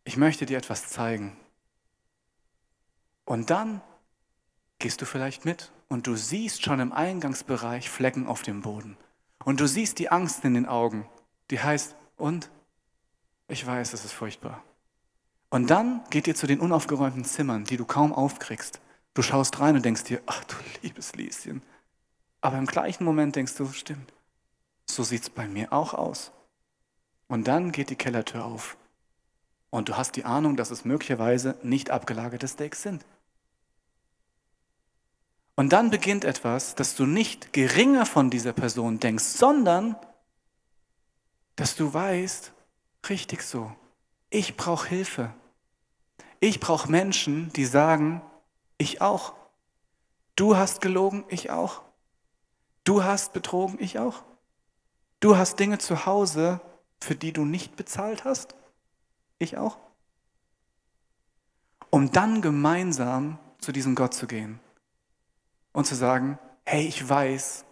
Ich 0.05 0.17
möchte 0.17 0.47
dir 0.47 0.57
etwas 0.57 0.89
zeigen. 0.89 1.37
Und 3.27 3.51
dann 3.51 3.83
gehst 4.81 5.01
du 5.01 5.07
vielleicht 5.07 5.45
mit 5.45 5.71
und 5.89 6.07
du 6.07 6.17
siehst 6.17 6.65
schon 6.65 6.81
im 6.81 6.93
Eingangsbereich 6.93 7.89
Flecken 7.89 8.27
auf 8.27 8.43
dem 8.43 8.63
Boden. 8.63 8.97
Und 9.45 9.61
du 9.61 9.69
siehst 9.69 9.99
die 9.99 10.11
Angst 10.11 10.45
in 10.45 10.55
den 10.55 10.67
Augen, 10.67 11.07
die 11.51 11.61
heißt, 11.61 11.95
und? 12.17 12.51
Ich 13.49 13.67
weiß, 13.67 13.93
es 13.93 14.05
ist 14.05 14.13
furchtbar. 14.13 14.63
Und 15.51 15.71
dann 15.71 16.03
geht 16.11 16.27
ihr 16.29 16.35
zu 16.35 16.47
den 16.47 16.61
unaufgeräumten 16.61 17.25
Zimmern, 17.25 17.65
die 17.65 17.77
du 17.77 17.85
kaum 17.85 18.13
aufkriegst. 18.13 18.81
Du 19.15 19.23
schaust 19.23 19.59
rein 19.59 19.77
und 19.77 19.85
denkst 19.85 20.05
dir, 20.05 20.23
ach 20.27 20.45
du 20.45 20.57
liebes 20.83 21.15
Lieschen. 21.15 21.63
Aber 22.41 22.59
im 22.59 22.67
gleichen 22.67 23.05
Moment 23.05 23.37
denkst 23.37 23.57
du, 23.57 23.67
stimmt, 23.67 24.13
so 24.89 25.03
sieht 25.03 25.23
es 25.23 25.31
bei 25.31 25.49
mir 25.49 25.73
auch 25.73 25.95
aus. 25.95 26.33
Und 27.27 27.49
dann 27.49 27.73
geht 27.73 27.91
die 27.91 27.97
Kellertür 27.97 28.45
auf. 28.45 28.77
Und 29.71 29.89
du 29.89 29.97
hast 29.97 30.17
die 30.17 30.25
Ahnung, 30.25 30.57
dass 30.57 30.71
es 30.71 30.85
möglicherweise 30.85 31.57
nicht 31.63 31.91
abgelagerte 31.91 32.49
Steaks 32.49 32.83
sind. 32.83 33.05
Und 35.61 35.75
dann 35.75 35.91
beginnt 35.91 36.25
etwas, 36.25 36.75
dass 36.75 36.97
du 36.97 37.05
nicht 37.05 37.53
geringer 37.53 38.07
von 38.07 38.31
dieser 38.31 38.55
Person 38.55 38.99
denkst, 38.99 39.25
sondern 39.25 39.95
dass 41.55 41.77
du 41.77 41.93
weißt, 41.93 42.55
richtig 43.11 43.43
so, 43.43 43.71
ich 44.31 44.57
brauche 44.57 44.89
Hilfe. 44.89 45.35
Ich 46.41 46.61
brauche 46.61 46.91
Menschen, 46.91 47.53
die 47.53 47.67
sagen, 47.67 48.23
ich 48.79 49.03
auch. 49.03 49.35
Du 50.35 50.57
hast 50.57 50.81
gelogen, 50.81 51.27
ich 51.29 51.51
auch. 51.51 51.83
Du 52.85 53.05
hast 53.05 53.35
betrogen, 53.35 53.77
ich 53.81 53.99
auch. 53.99 54.23
Du 55.21 55.37
hast 55.37 55.61
Dinge 55.61 55.77
zu 55.77 56.07
Hause, 56.07 56.63
für 57.03 57.17
die 57.17 57.35
du 57.35 57.45
nicht 57.45 57.77
bezahlt 57.77 58.25
hast, 58.25 58.55
ich 59.39 59.59
auch. 59.59 59.77
Um 61.91 62.11
dann 62.13 62.41
gemeinsam 62.41 63.39
zu 63.59 63.73
diesem 63.73 63.95
Gott 63.95 64.15
zu 64.15 64.27
gehen 64.27 64.59
und 65.73 65.87
zu 65.87 65.95
sagen, 65.95 66.39
hey, 66.65 66.87
ich 66.87 67.09
weiß, 67.09 67.65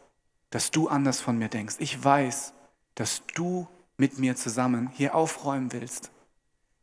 dass 0.50 0.70
du 0.70 0.88
anders 0.88 1.20
von 1.20 1.38
mir 1.38 1.48
denkst. 1.48 1.76
Ich 1.78 2.02
weiß, 2.02 2.54
dass 2.94 3.22
du 3.34 3.68
mit 3.96 4.18
mir 4.18 4.36
zusammen 4.36 4.88
hier 4.88 5.14
aufräumen 5.14 5.72
willst. 5.72 6.10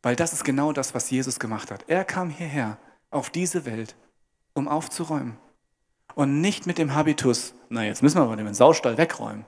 Weil 0.02 0.16
das 0.16 0.32
ist 0.32 0.44
genau 0.44 0.72
das, 0.72 0.94
was 0.94 1.10
Jesus 1.10 1.40
gemacht 1.40 1.70
hat. 1.70 1.84
Er 1.88 2.04
kam 2.04 2.30
hierher 2.30 2.78
auf 3.10 3.30
diese 3.30 3.64
Welt, 3.64 3.96
um 4.54 4.68
aufzuräumen. 4.68 5.36
Und 6.14 6.40
nicht 6.40 6.66
mit 6.66 6.78
dem 6.78 6.94
Habitus, 6.94 7.54
na 7.68 7.84
jetzt 7.84 8.02
müssen 8.02 8.18
wir 8.18 8.22
aber 8.22 8.36
den 8.36 8.54
Saustall 8.54 8.96
wegräumen, 8.96 9.44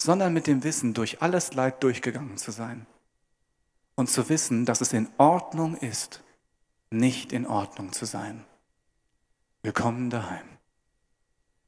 sondern 0.00 0.32
mit 0.32 0.46
dem 0.46 0.64
Wissen, 0.64 0.94
durch 0.94 1.22
alles 1.22 1.54
Leid 1.54 1.82
durchgegangen 1.82 2.36
zu 2.36 2.50
sein. 2.50 2.86
Und 3.94 4.08
zu 4.08 4.28
wissen, 4.28 4.64
dass 4.64 4.80
es 4.80 4.92
in 4.92 5.08
Ordnung 5.18 5.76
ist, 5.76 6.22
nicht 6.90 7.32
in 7.32 7.46
Ordnung 7.46 7.92
zu 7.92 8.06
sein. 8.06 8.44
Willkommen 9.62 10.10
daheim. 10.10 10.51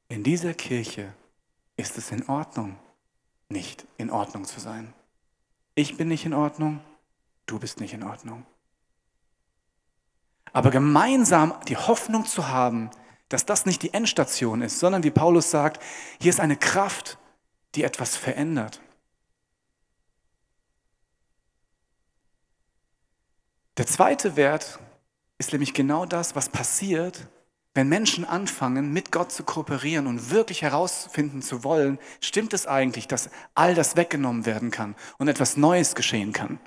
In 0.07 0.23
dieser 0.23 0.53
Kirche 0.53 1.13
ist 1.77 1.97
es 1.97 2.11
in 2.11 2.27
Ordnung, 2.29 2.77
nicht 3.49 3.85
in 3.97 4.11
Ordnung 4.11 4.45
zu 4.45 4.59
sein. 4.59 4.93
Ich 5.73 5.97
bin 5.97 6.07
nicht 6.07 6.25
in 6.25 6.33
Ordnung, 6.33 6.79
du 7.45 7.59
bist 7.59 7.79
nicht 7.79 7.93
in 7.93 8.03
Ordnung. 8.03 8.45
Aber 10.53 10.71
gemeinsam 10.71 11.53
die 11.67 11.75
Hoffnung 11.75 12.25
zu 12.25 12.47
haben, 12.47 12.89
dass 13.29 13.45
das 13.45 13.65
nicht 13.65 13.81
die 13.81 13.93
Endstation 13.93 14.61
ist, 14.61 14.79
sondern 14.79 15.03
wie 15.03 15.11
Paulus 15.11 15.49
sagt, 15.51 15.81
hier 16.21 16.29
ist 16.29 16.39
eine 16.39 16.55
Kraft, 16.55 17.17
die 17.73 17.83
etwas 17.83 18.15
verändert. 18.15 18.81
Der 23.77 23.87
zweite 23.87 24.37
Wert 24.37 24.79
ist 25.37 25.51
nämlich 25.51 25.73
genau 25.73 26.05
das, 26.05 26.35
was 26.35 26.47
passiert, 26.47 27.27
wenn 27.75 27.89
Menschen 27.89 28.25
anfangen, 28.25 28.93
mit 28.93 29.11
Gott 29.11 29.31
zu 29.31 29.43
kooperieren 29.43 30.07
und 30.07 30.31
wirklich 30.31 30.61
herausfinden 30.61 31.41
zu 31.41 31.63
wollen, 31.65 31.99
stimmt 32.21 32.53
es 32.53 32.65
eigentlich, 32.65 33.07
dass 33.07 33.29
all 33.53 33.75
das 33.75 33.97
weggenommen 33.97 34.45
werden 34.45 34.71
kann 34.71 34.95
und 35.17 35.27
etwas 35.27 35.57
Neues 35.57 35.93
geschehen 35.93 36.31
kann. 36.31 36.57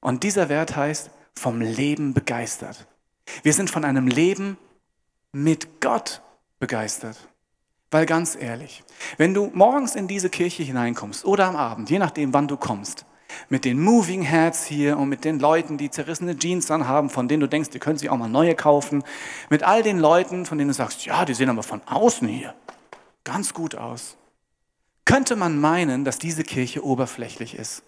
Und 0.00 0.22
dieser 0.22 0.48
Wert 0.48 0.74
heißt, 0.74 1.10
vom 1.34 1.60
Leben 1.60 2.14
begeistert. 2.14 2.86
Wir 3.42 3.52
sind 3.52 3.70
von 3.70 3.84
einem 3.84 4.06
Leben 4.06 4.56
mit 5.32 5.82
Gott 5.82 6.22
begeistert. 6.58 7.28
Weil 7.90 8.06
ganz 8.06 8.34
ehrlich, 8.34 8.84
wenn 9.16 9.34
du 9.34 9.50
morgens 9.54 9.94
in 9.94 10.08
diese 10.08 10.30
Kirche 10.30 10.62
hineinkommst 10.62 11.24
oder 11.24 11.46
am 11.46 11.56
Abend, 11.56 11.90
je 11.90 11.98
nachdem, 11.98 12.32
wann 12.32 12.48
du 12.48 12.56
kommst, 12.56 13.06
mit 13.48 13.64
den 13.64 13.82
Moving 13.82 14.22
Heads 14.22 14.66
hier 14.66 14.98
und 14.98 15.08
mit 15.08 15.24
den 15.24 15.38
Leuten, 15.38 15.78
die 15.78 15.90
zerrissene 15.90 16.36
Jeans 16.38 16.70
anhaben, 16.70 17.10
von 17.10 17.28
denen 17.28 17.40
du 17.40 17.48
denkst, 17.48 17.70
die 17.70 17.78
können 17.78 17.98
sich 17.98 18.10
auch 18.10 18.16
mal 18.16 18.28
neue 18.28 18.54
kaufen, 18.54 19.04
mit 19.50 19.62
all 19.62 19.82
den 19.82 19.98
Leuten, 19.98 20.46
von 20.46 20.58
denen 20.58 20.68
du 20.68 20.74
sagst, 20.74 21.04
ja, 21.04 21.24
die 21.24 21.34
sehen 21.34 21.50
aber 21.50 21.62
von 21.62 21.82
außen 21.86 22.26
hier 22.28 22.54
ganz 23.24 23.52
gut 23.52 23.74
aus, 23.74 24.16
könnte 25.04 25.36
man 25.36 25.60
meinen, 25.60 26.04
dass 26.04 26.18
diese 26.18 26.44
Kirche 26.44 26.84
oberflächlich 26.84 27.54
ist, 27.54 27.82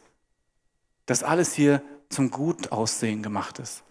dass 1.06 1.22
alles 1.22 1.54
hier 1.54 1.82
zum 2.08 2.30
Gutaussehen 2.30 3.22
gemacht 3.22 3.58
ist. 3.58 3.82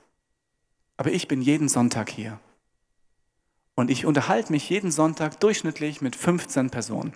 Aber 0.98 1.12
ich 1.12 1.28
bin 1.28 1.42
jeden 1.42 1.70
Sonntag 1.70 2.10
hier 2.10 2.40
und 3.76 3.90
ich 3.90 4.06
unterhalte 4.06 4.52
mich 4.52 4.70
jeden 4.70 4.92
Sonntag 4.92 5.40
durchschnittlich 5.40 6.02
mit 6.02 6.16
15 6.16 6.70
Personen. 6.70 7.14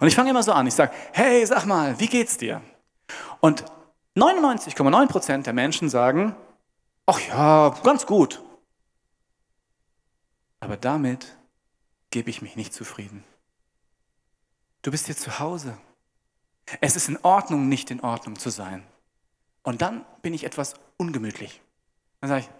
Und 0.00 0.08
ich 0.08 0.14
fange 0.14 0.30
immer 0.30 0.42
so 0.42 0.52
an, 0.52 0.66
ich 0.66 0.74
sage, 0.74 0.92
hey, 1.12 1.44
sag 1.46 1.66
mal, 1.66 2.00
wie 2.00 2.08
geht's 2.08 2.36
dir? 2.36 2.62
Und 3.40 3.64
99,9 4.16 5.08
Prozent 5.08 5.46
der 5.46 5.52
Menschen 5.52 5.88
sagen, 5.88 6.34
ach 7.06 7.20
ja, 7.20 7.70
ganz 7.82 8.06
gut. 8.06 8.42
Aber 10.60 10.76
damit 10.76 11.36
gebe 12.10 12.30
ich 12.30 12.42
mich 12.42 12.56
nicht 12.56 12.72
zufrieden. 12.72 13.24
Du 14.82 14.90
bist 14.90 15.06
hier 15.06 15.16
zu 15.16 15.38
Hause. 15.38 15.76
Es 16.80 16.96
ist 16.96 17.08
in 17.08 17.18
Ordnung, 17.22 17.68
nicht 17.68 17.90
in 17.90 18.00
Ordnung 18.00 18.38
zu 18.38 18.50
sein. 18.50 18.86
Und 19.62 19.82
dann 19.82 20.04
bin 20.22 20.32
ich 20.32 20.44
etwas 20.44 20.74
ungemütlich. 20.96 21.60
Dann 22.20 22.28
sage 22.28 22.40
ich, 22.42 22.50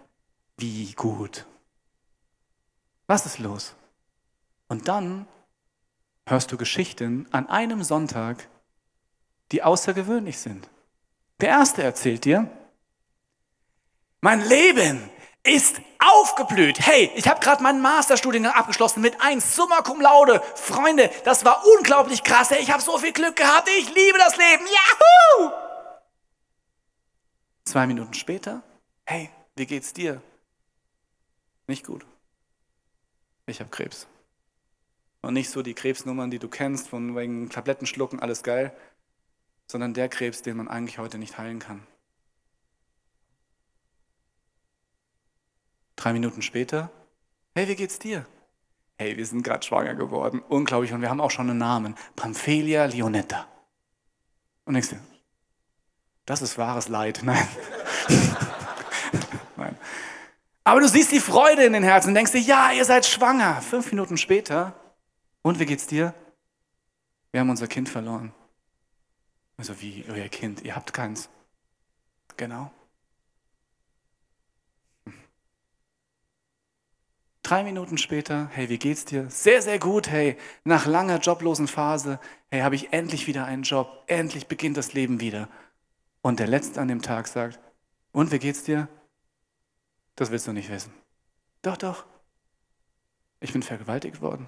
wie 0.57 0.93
gut. 0.93 1.45
Was 3.07 3.25
ist 3.25 3.39
los? 3.39 3.75
Und 4.67 4.87
dann 4.87 5.27
hörst 6.27 6.51
du 6.51 6.57
Geschichten 6.57 7.27
an 7.31 7.47
einem 7.47 7.83
Sonntag, 7.83 8.49
die 9.51 9.63
außergewöhnlich 9.63 10.37
sind. 10.37 10.69
Der 11.41 11.49
erste 11.49 11.83
erzählt 11.83 12.25
dir, 12.25 12.49
mein 14.21 14.41
Leben, 14.41 15.09
ist 15.45 15.79
aufgeblüht. 15.99 16.79
Hey, 16.79 17.11
ich 17.15 17.27
habe 17.27 17.39
gerade 17.39 17.61
meinen 17.61 17.81
Masterstudiengang 17.81 18.53
abgeschlossen 18.53 19.01
mit 19.01 19.21
1 19.21 19.55
Summa 19.55 19.81
Cum 19.81 20.01
Laude. 20.01 20.41
Freunde, 20.55 21.11
das 21.23 21.45
war 21.45 21.63
unglaublich 21.77 22.23
krass. 22.23 22.51
Ich 22.51 22.71
habe 22.71 22.81
so 22.81 22.97
viel 22.97 23.13
Glück 23.13 23.35
gehabt. 23.35 23.69
Ich 23.79 23.93
liebe 23.93 24.17
das 24.17 24.35
Leben. 24.37 24.65
Yahoo! 24.65 25.51
Zwei 27.65 27.87
Minuten 27.87 28.13
später, 28.13 28.63
hey, 29.05 29.29
wie 29.55 29.65
geht's 29.65 29.93
dir? 29.93 30.21
Nicht 31.67 31.85
gut. 31.85 32.05
Ich 33.47 33.59
habe 33.59 33.69
Krebs. 33.69 34.07
Und 35.21 35.33
nicht 35.33 35.49
so 35.49 35.63
die 35.63 35.73
Krebsnummern, 35.73 36.29
die 36.29 36.39
du 36.39 36.47
kennst, 36.47 36.87
von 36.87 37.15
wegen 37.15 37.49
Tabletten 37.49 37.87
schlucken, 37.87 38.19
alles 38.19 38.43
geil, 38.43 38.75
sondern 39.67 39.93
der 39.93 40.09
Krebs, 40.09 40.41
den 40.41 40.57
man 40.57 40.67
eigentlich 40.67 40.97
heute 40.97 41.17
nicht 41.17 41.37
heilen 41.37 41.59
kann. 41.59 41.85
Drei 45.95 46.13
Minuten 46.13 46.41
später, 46.41 46.91
hey, 47.55 47.67
wie 47.67 47.75
geht's 47.75 47.99
dir? 47.99 48.25
Hey, 48.97 49.17
wir 49.17 49.25
sind 49.25 49.43
gerade 49.43 49.65
schwanger 49.65 49.95
geworden, 49.95 50.41
unglaublich, 50.47 50.93
und 50.93 51.01
wir 51.01 51.09
haben 51.09 51.21
auch 51.21 51.31
schon 51.31 51.49
einen 51.49 51.59
Namen, 51.59 51.95
Pamphelia 52.15 52.85
Lionetta. 52.85 53.47
Und 54.65 54.73
denkst 54.73 54.89
du, 54.89 54.95
das 56.25 56.41
ist 56.41 56.57
wahres 56.57 56.87
Leid. 56.87 57.21
Nein. 57.23 57.47
Nein. 59.57 59.77
Aber 60.63 60.79
du 60.79 60.87
siehst 60.87 61.11
die 61.11 61.19
Freude 61.19 61.63
in 61.63 61.73
den 61.73 61.83
Herzen 61.83 62.09
und 62.09 62.15
denkst 62.15 62.31
dir, 62.31 62.41
ja, 62.41 62.71
ihr 62.71 62.85
seid 62.85 63.05
schwanger. 63.05 63.61
Fünf 63.61 63.91
Minuten 63.91 64.17
später, 64.17 64.73
und 65.41 65.59
wie 65.59 65.65
geht's 65.65 65.85
dir? 65.85 66.13
Wir 67.31 67.41
haben 67.41 67.49
unser 67.51 67.67
Kind 67.67 67.87
verloren. 67.87 68.33
Also 69.57 69.79
wie 69.81 70.05
euer 70.09 70.27
Kind? 70.27 70.61
Ihr 70.63 70.75
habt 70.75 70.93
keins. 70.93 71.29
Genau. 72.37 72.71
Drei 77.45 77.63
Minuten 77.63 77.99
später, 77.99 78.49
hey, 78.53 78.69
wie 78.69 78.79
geht's 78.79 79.05
dir? 79.05 79.29
Sehr, 79.29 79.61
sehr 79.61 79.77
gut, 79.77 80.09
hey. 80.09 80.35
Nach 80.63 80.87
langer 80.87 81.19
joblosen 81.19 81.67
Phase, 81.67 82.19
hey, 82.49 82.61
habe 82.61 82.73
ich 82.73 82.91
endlich 82.91 83.27
wieder 83.27 83.45
einen 83.45 83.61
Job. 83.61 84.03
Endlich 84.07 84.47
beginnt 84.47 84.77
das 84.77 84.93
Leben 84.93 85.19
wieder. 85.19 85.47
Und 86.23 86.39
der 86.39 86.47
Letzte 86.47 86.81
an 86.81 86.87
dem 86.87 87.03
Tag 87.03 87.27
sagt, 87.27 87.59
und 88.11 88.31
wie 88.31 88.39
geht's 88.39 88.63
dir? 88.63 88.87
Das 90.15 90.31
willst 90.31 90.47
du 90.47 90.53
nicht 90.53 90.71
wissen. 90.71 90.91
Doch, 91.61 91.77
doch. 91.77 92.05
Ich 93.41 93.53
bin 93.53 93.61
vergewaltigt 93.61 94.21
worden. 94.21 94.47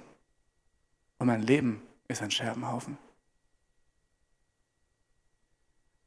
Und 1.20 1.28
mein 1.28 1.44
Leben 1.44 1.84
ist 2.08 2.24
ein 2.24 2.32
Scherbenhaufen. 2.32 2.98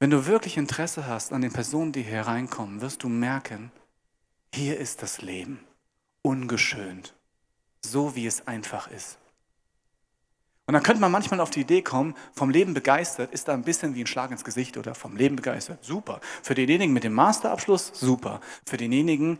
Wenn 0.00 0.08
du 0.08 0.24
wirklich 0.24 0.56
Interesse 0.56 1.06
hast 1.06 1.30
an 1.30 1.42
den 1.42 1.52
Personen, 1.52 1.92
die 1.92 2.02
hier 2.02 2.22
reinkommen, 2.22 2.80
wirst 2.80 3.02
du 3.02 3.10
merken, 3.10 3.70
hier 4.54 4.78
ist 4.78 5.02
das 5.02 5.20
Leben 5.20 5.60
ungeschönt, 6.22 7.14
so 7.84 8.16
wie 8.16 8.26
es 8.26 8.48
einfach 8.48 8.90
ist. 8.90 9.18
Und 10.66 10.72
dann 10.72 10.82
könnte 10.82 11.02
man 11.02 11.12
manchmal 11.12 11.40
auf 11.40 11.50
die 11.50 11.60
Idee 11.60 11.82
kommen, 11.82 12.14
vom 12.32 12.48
Leben 12.48 12.72
begeistert 12.72 13.30
ist 13.32 13.46
da 13.48 13.52
ein 13.52 13.62
bisschen 13.62 13.94
wie 13.94 14.02
ein 14.02 14.06
Schlag 14.06 14.30
ins 14.30 14.42
Gesicht 14.42 14.78
oder 14.78 14.94
vom 14.94 15.16
Leben 15.16 15.36
begeistert, 15.36 15.84
super. 15.84 16.20
Für 16.42 16.54
denjenigen 16.54 16.94
mit 16.94 17.04
dem 17.04 17.12
Masterabschluss, 17.12 17.92
super. 17.92 18.40
Für 18.64 18.78
denjenigen, 18.78 19.38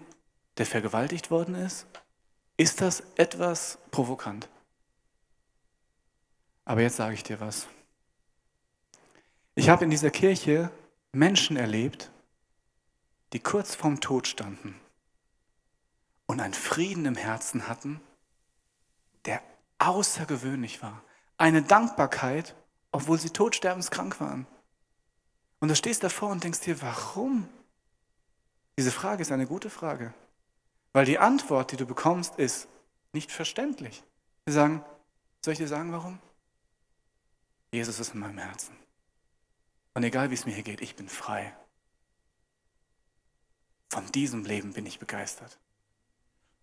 der 0.58 0.66
vergewaltigt 0.66 1.30
worden 1.30 1.54
ist, 1.54 1.86
ist 2.58 2.82
das 2.82 3.02
etwas 3.16 3.78
provokant. 3.90 4.46
Aber 6.66 6.82
jetzt 6.82 6.96
sage 6.96 7.14
ich 7.14 7.22
dir 7.22 7.40
was. 7.40 7.66
Ich 9.60 9.68
habe 9.68 9.84
in 9.84 9.90
dieser 9.90 10.10
Kirche 10.10 10.70
Menschen 11.12 11.58
erlebt, 11.58 12.10
die 13.34 13.40
kurz 13.40 13.74
vorm 13.74 14.00
Tod 14.00 14.26
standen 14.26 14.74
und 16.24 16.40
einen 16.40 16.54
Frieden 16.54 17.04
im 17.04 17.14
Herzen 17.14 17.68
hatten, 17.68 18.00
der 19.26 19.42
außergewöhnlich 19.76 20.82
war. 20.82 21.04
Eine 21.36 21.60
Dankbarkeit, 21.60 22.54
obwohl 22.90 23.20
sie 23.20 23.28
todsterbenskrank 23.28 24.18
waren. 24.18 24.46
Und 25.58 25.68
du 25.68 25.76
stehst 25.76 26.02
davor 26.02 26.30
und 26.30 26.42
denkst 26.42 26.60
dir, 26.60 26.80
warum? 26.80 27.46
Diese 28.78 28.90
Frage 28.90 29.20
ist 29.20 29.30
eine 29.30 29.46
gute 29.46 29.68
Frage. 29.68 30.14
Weil 30.94 31.04
die 31.04 31.18
Antwort, 31.18 31.72
die 31.72 31.76
du 31.76 31.84
bekommst, 31.84 32.36
ist 32.36 32.66
nicht 33.12 33.30
verständlich. 33.30 34.02
Sie 34.46 34.54
sagen, 34.54 34.82
soll 35.44 35.52
ich 35.52 35.58
dir 35.58 35.68
sagen, 35.68 35.92
warum? 35.92 36.18
Jesus 37.70 38.00
ist 38.00 38.14
in 38.14 38.20
meinem 38.20 38.38
Herzen. 38.38 38.74
Und 39.94 40.04
egal 40.04 40.30
wie 40.30 40.34
es 40.34 40.46
mir 40.46 40.54
hier 40.54 40.62
geht, 40.62 40.80
ich 40.80 40.96
bin 40.96 41.08
frei. 41.08 41.54
Von 43.88 44.06
diesem 44.12 44.44
Leben 44.44 44.72
bin 44.72 44.86
ich 44.86 44.98
begeistert. 44.98 45.58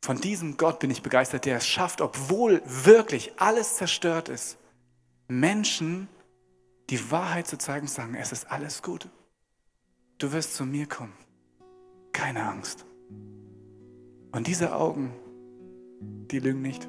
Von 0.01 0.21
diesem 0.21 0.57
Gott 0.57 0.79
bin 0.79 0.91
ich 0.91 1.01
begeistert, 1.01 1.45
der 1.45 1.57
es 1.57 1.67
schafft, 1.67 2.01
obwohl 2.01 2.61
wirklich 2.65 3.33
alles 3.37 3.75
zerstört 3.75 4.29
ist, 4.29 4.57
Menschen 5.27 6.07
die 6.89 7.11
Wahrheit 7.11 7.47
zu 7.47 7.57
zeigen, 7.57 7.87
sagen, 7.87 8.15
es 8.15 8.31
ist 8.31 8.49
alles 8.49 8.81
gut. 8.81 9.09
Du 10.19 10.31
wirst 10.31 10.55
zu 10.55 10.65
mir 10.65 10.87
kommen. 10.87 11.13
Keine 12.13 12.43
Angst. 12.47 12.85
Und 14.31 14.47
diese 14.47 14.73
Augen, 14.73 15.13
die 16.31 16.39
lügen 16.39 16.61
nicht. 16.61 16.87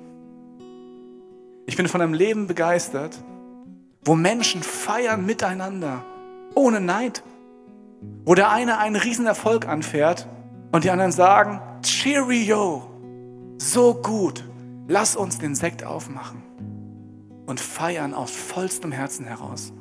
Ich 1.67 1.77
bin 1.77 1.89
von 1.89 2.01
einem 2.01 2.15
Leben 2.15 2.47
begeistert, 2.47 3.23
wo 4.03 4.15
Menschen 4.15 4.63
feiern 4.63 5.27
miteinander, 5.27 6.05
ohne 6.55 6.81
Neid. 6.81 7.23
Wo 8.25 8.35
der 8.35 8.51
eine 8.51 8.79
einen 8.79 8.97
Riesenerfolg 8.97 9.67
anfährt 9.67 10.29
und 10.73 10.85
die 10.85 10.91
anderen 10.91 11.13
sagen, 11.13 11.61
Cheerio, 11.83 12.83
so 13.59 13.95
gut, 13.95 14.45
lass 14.87 15.17
uns 15.17 15.39
den 15.39 15.55
Sekt 15.55 15.85
aufmachen 15.85 16.43
und 17.47 17.59
feiern 17.59 18.15
aus 18.15 18.31
vollstem 18.31 18.93
Herzen 18.93 19.25
heraus, 19.25 19.73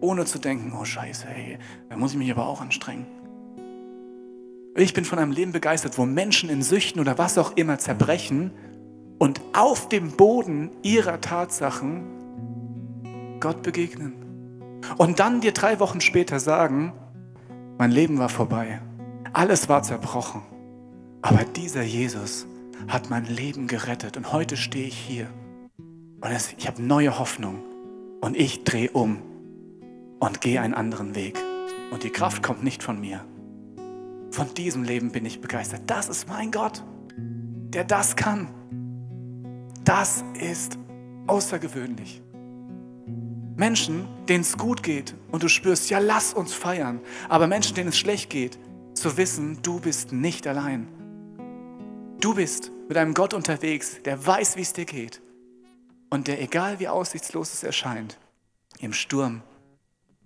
ohne 0.00 0.24
zu 0.24 0.38
denken, 0.38 0.72
oh 0.78 0.84
scheiße, 0.84 1.26
hey, 1.26 1.58
da 1.88 1.96
muss 1.96 2.12
ich 2.12 2.18
mich 2.18 2.30
aber 2.30 2.46
auch 2.46 2.60
anstrengen. 2.60 3.06
Ich 4.76 4.92
bin 4.92 5.04
von 5.04 5.20
einem 5.20 5.30
Leben 5.30 5.52
begeistert, 5.52 5.96
wo 5.98 6.04
Menschen 6.04 6.50
in 6.50 6.60
Süchten 6.60 7.00
oder 7.00 7.16
was 7.16 7.38
auch 7.38 7.56
immer 7.56 7.78
zerbrechen 7.78 8.50
und 9.18 9.40
auf 9.52 9.88
dem 9.88 10.10
Boden 10.10 10.70
ihrer 10.82 11.20
Tatsachen 11.20 12.02
Gott 13.38 13.62
begegnen. 13.62 14.23
Und 14.96 15.20
dann 15.20 15.40
dir 15.40 15.52
drei 15.52 15.80
Wochen 15.80 16.00
später 16.00 16.40
sagen, 16.40 16.92
mein 17.78 17.90
Leben 17.90 18.18
war 18.18 18.28
vorbei, 18.28 18.80
alles 19.32 19.68
war 19.68 19.82
zerbrochen, 19.82 20.42
aber 21.22 21.44
dieser 21.44 21.82
Jesus 21.82 22.46
hat 22.88 23.10
mein 23.10 23.24
Leben 23.24 23.66
gerettet 23.66 24.16
und 24.16 24.32
heute 24.32 24.56
stehe 24.56 24.86
ich 24.86 24.96
hier 24.96 25.28
und 26.24 26.30
ich 26.56 26.66
habe 26.66 26.82
neue 26.82 27.18
Hoffnung 27.18 27.62
und 28.22 28.34
ich 28.34 28.64
drehe 28.64 28.90
um 28.90 29.18
und 30.20 30.40
gehe 30.40 30.60
einen 30.60 30.72
anderen 30.72 31.14
Weg. 31.14 31.38
Und 31.90 32.02
die 32.02 32.08
Kraft 32.08 32.42
kommt 32.42 32.64
nicht 32.64 32.82
von 32.82 32.98
mir. 32.98 33.22
Von 34.30 34.52
diesem 34.54 34.84
Leben 34.84 35.12
bin 35.12 35.26
ich 35.26 35.42
begeistert. 35.42 35.82
Das 35.86 36.08
ist 36.08 36.26
mein 36.26 36.50
Gott, 36.50 36.82
der 37.18 37.84
das 37.84 38.16
kann. 38.16 38.48
Das 39.84 40.24
ist 40.40 40.78
außergewöhnlich. 41.26 42.23
Menschen, 43.56 44.08
denen 44.28 44.42
es 44.42 44.58
gut 44.58 44.82
geht 44.82 45.14
und 45.30 45.42
du 45.42 45.48
spürst, 45.48 45.88
ja, 45.90 45.98
lass 45.98 46.34
uns 46.34 46.52
feiern. 46.52 47.00
Aber 47.28 47.46
Menschen, 47.46 47.74
denen 47.74 47.90
es 47.90 47.98
schlecht 47.98 48.30
geht, 48.30 48.58
zu 48.94 49.16
wissen, 49.16 49.58
du 49.62 49.80
bist 49.80 50.12
nicht 50.12 50.46
allein. 50.46 50.88
Du 52.20 52.34
bist 52.34 52.72
mit 52.88 52.96
einem 52.96 53.14
Gott 53.14 53.34
unterwegs, 53.34 54.02
der 54.04 54.26
weiß, 54.26 54.56
wie 54.56 54.62
es 54.62 54.72
dir 54.72 54.84
geht 54.84 55.20
und 56.10 56.26
der, 56.26 56.40
egal 56.42 56.80
wie 56.80 56.88
aussichtslos 56.88 57.52
es 57.52 57.62
erscheint, 57.62 58.18
im 58.80 58.92
Sturm 58.92 59.42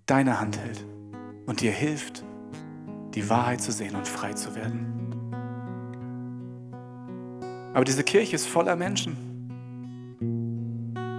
deine 0.05 0.39
Hand 0.39 0.57
hält 0.57 0.85
und 1.45 1.61
dir 1.61 1.71
hilft, 1.71 2.23
die 3.13 3.29
Wahrheit 3.29 3.61
zu 3.61 3.71
sehen 3.71 3.95
und 3.95 4.07
frei 4.07 4.33
zu 4.33 4.55
werden. 4.55 4.95
Aber 7.73 7.85
diese 7.85 8.03
Kirche 8.03 8.35
ist 8.35 8.47
voller 8.47 8.75
Menschen. 8.75 9.28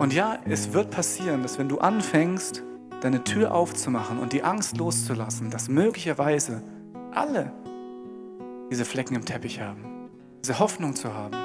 Und 0.01 0.15
ja, 0.15 0.39
es 0.47 0.73
wird 0.73 0.91
passieren, 0.91 1.43
dass 1.43 1.59
wenn 1.59 1.69
du 1.69 1.79
anfängst, 1.79 2.63
deine 3.03 3.23
Tür 3.23 3.53
aufzumachen 3.53 4.19
und 4.19 4.33
die 4.33 4.43
Angst 4.43 4.79
loszulassen, 4.79 5.51
dass 5.51 5.69
möglicherweise 5.69 6.63
alle 7.13 7.53
diese 8.71 8.87
Flecken 8.87 9.15
im 9.15 9.27
Teppich 9.27 9.61
haben, 9.61 10.09
diese 10.43 10.59
Hoffnung 10.59 10.97
zu 10.97 11.13
haben, 11.13 11.37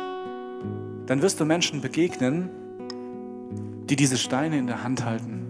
dann 1.05 1.21
wirst 1.21 1.41
du 1.41 1.45
Menschen 1.45 1.81
begegnen, 1.81 2.49
die 3.89 3.97
diese 3.97 4.17
Steine 4.17 4.57
in 4.57 4.67
der 4.67 4.85
Hand 4.85 5.03
halten. 5.03 5.41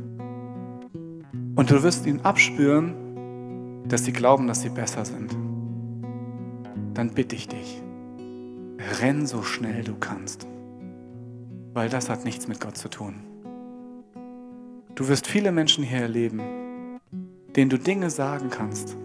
Und 1.55 1.69
du 1.69 1.83
wirst 1.83 2.07
ihnen 2.07 2.21
abspüren, 2.21 3.83
dass 3.87 4.03
sie 4.03 4.13
glauben, 4.13 4.47
dass 4.47 4.63
sie 4.63 4.69
besser 4.69 5.05
sind. 5.05 5.31
Dann 6.95 7.11
bitte 7.11 7.35
ich 7.35 7.47
dich, 7.47 7.83
renn 8.99 9.27
so 9.27 9.43
schnell 9.43 9.83
du 9.83 9.93
kannst, 9.93 10.47
weil 11.75 11.89
das 11.89 12.09
hat 12.09 12.23
nichts 12.23 12.47
mit 12.47 12.61
Gott 12.61 12.77
zu 12.77 12.89
tun. 12.89 13.15
Du 14.95 15.09
wirst 15.09 15.27
viele 15.27 15.51
Menschen 15.51 15.83
hier 15.83 15.99
erleben, 15.99 16.39
denen 17.53 17.69
du 17.69 17.77
Dinge 17.77 18.09
sagen 18.09 18.49
kannst, 18.49 18.95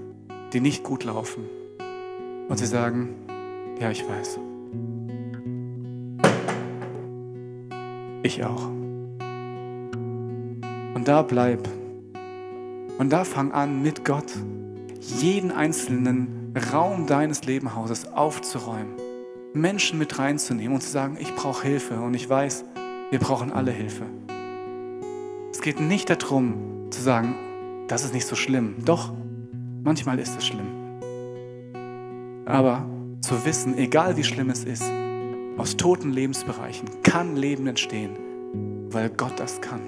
die 0.52 0.60
nicht 0.60 0.84
gut 0.84 1.02
laufen. 1.02 1.44
Und 2.48 2.56
sie 2.58 2.66
sagen, 2.66 3.16
Ja, 3.80 3.90
ich 3.90 4.08
weiß. 4.08 4.38
Ich 8.22 8.44
auch. 8.44 8.66
Und 10.94 11.02
da 11.06 11.22
bleib. 11.22 11.68
Und 12.98 13.10
da 13.10 13.24
fang 13.24 13.50
an, 13.50 13.82
mit 13.82 14.04
Gott 14.04 14.32
jeden 15.00 15.50
einzelnen 15.50 16.54
Raum 16.72 17.08
deines 17.08 17.44
Lebenhauses 17.44 18.12
aufzuräumen, 18.12 18.94
Menschen 19.52 19.98
mit 19.98 20.18
reinzunehmen 20.18 20.74
und 20.74 20.80
zu 20.80 20.90
sagen, 20.90 21.16
ich 21.18 21.34
brauche 21.34 21.66
Hilfe 21.66 22.00
und 22.00 22.14
ich 22.14 22.28
weiß, 22.28 22.64
wir 23.10 23.18
brauchen 23.18 23.52
alle 23.52 23.72
Hilfe. 23.72 24.04
Es 25.50 25.60
geht 25.60 25.80
nicht 25.80 26.08
darum 26.08 26.88
zu 26.90 27.02
sagen, 27.02 27.34
das 27.88 28.04
ist 28.04 28.14
nicht 28.14 28.26
so 28.26 28.36
schlimm. 28.36 28.76
Doch, 28.84 29.12
manchmal 29.82 30.20
ist 30.20 30.38
es 30.38 30.46
schlimm. 30.46 30.68
Aber 32.46 32.86
zu 33.20 33.44
wissen, 33.44 33.76
egal 33.76 34.16
wie 34.16 34.24
schlimm 34.24 34.50
es 34.50 34.64
ist, 34.64 34.84
aus 35.56 35.76
toten 35.76 36.12
Lebensbereichen 36.12 36.88
kann 37.02 37.34
Leben 37.36 37.66
entstehen, 37.66 38.16
weil 38.90 39.10
Gott 39.10 39.38
das 39.38 39.60
kann. 39.60 39.80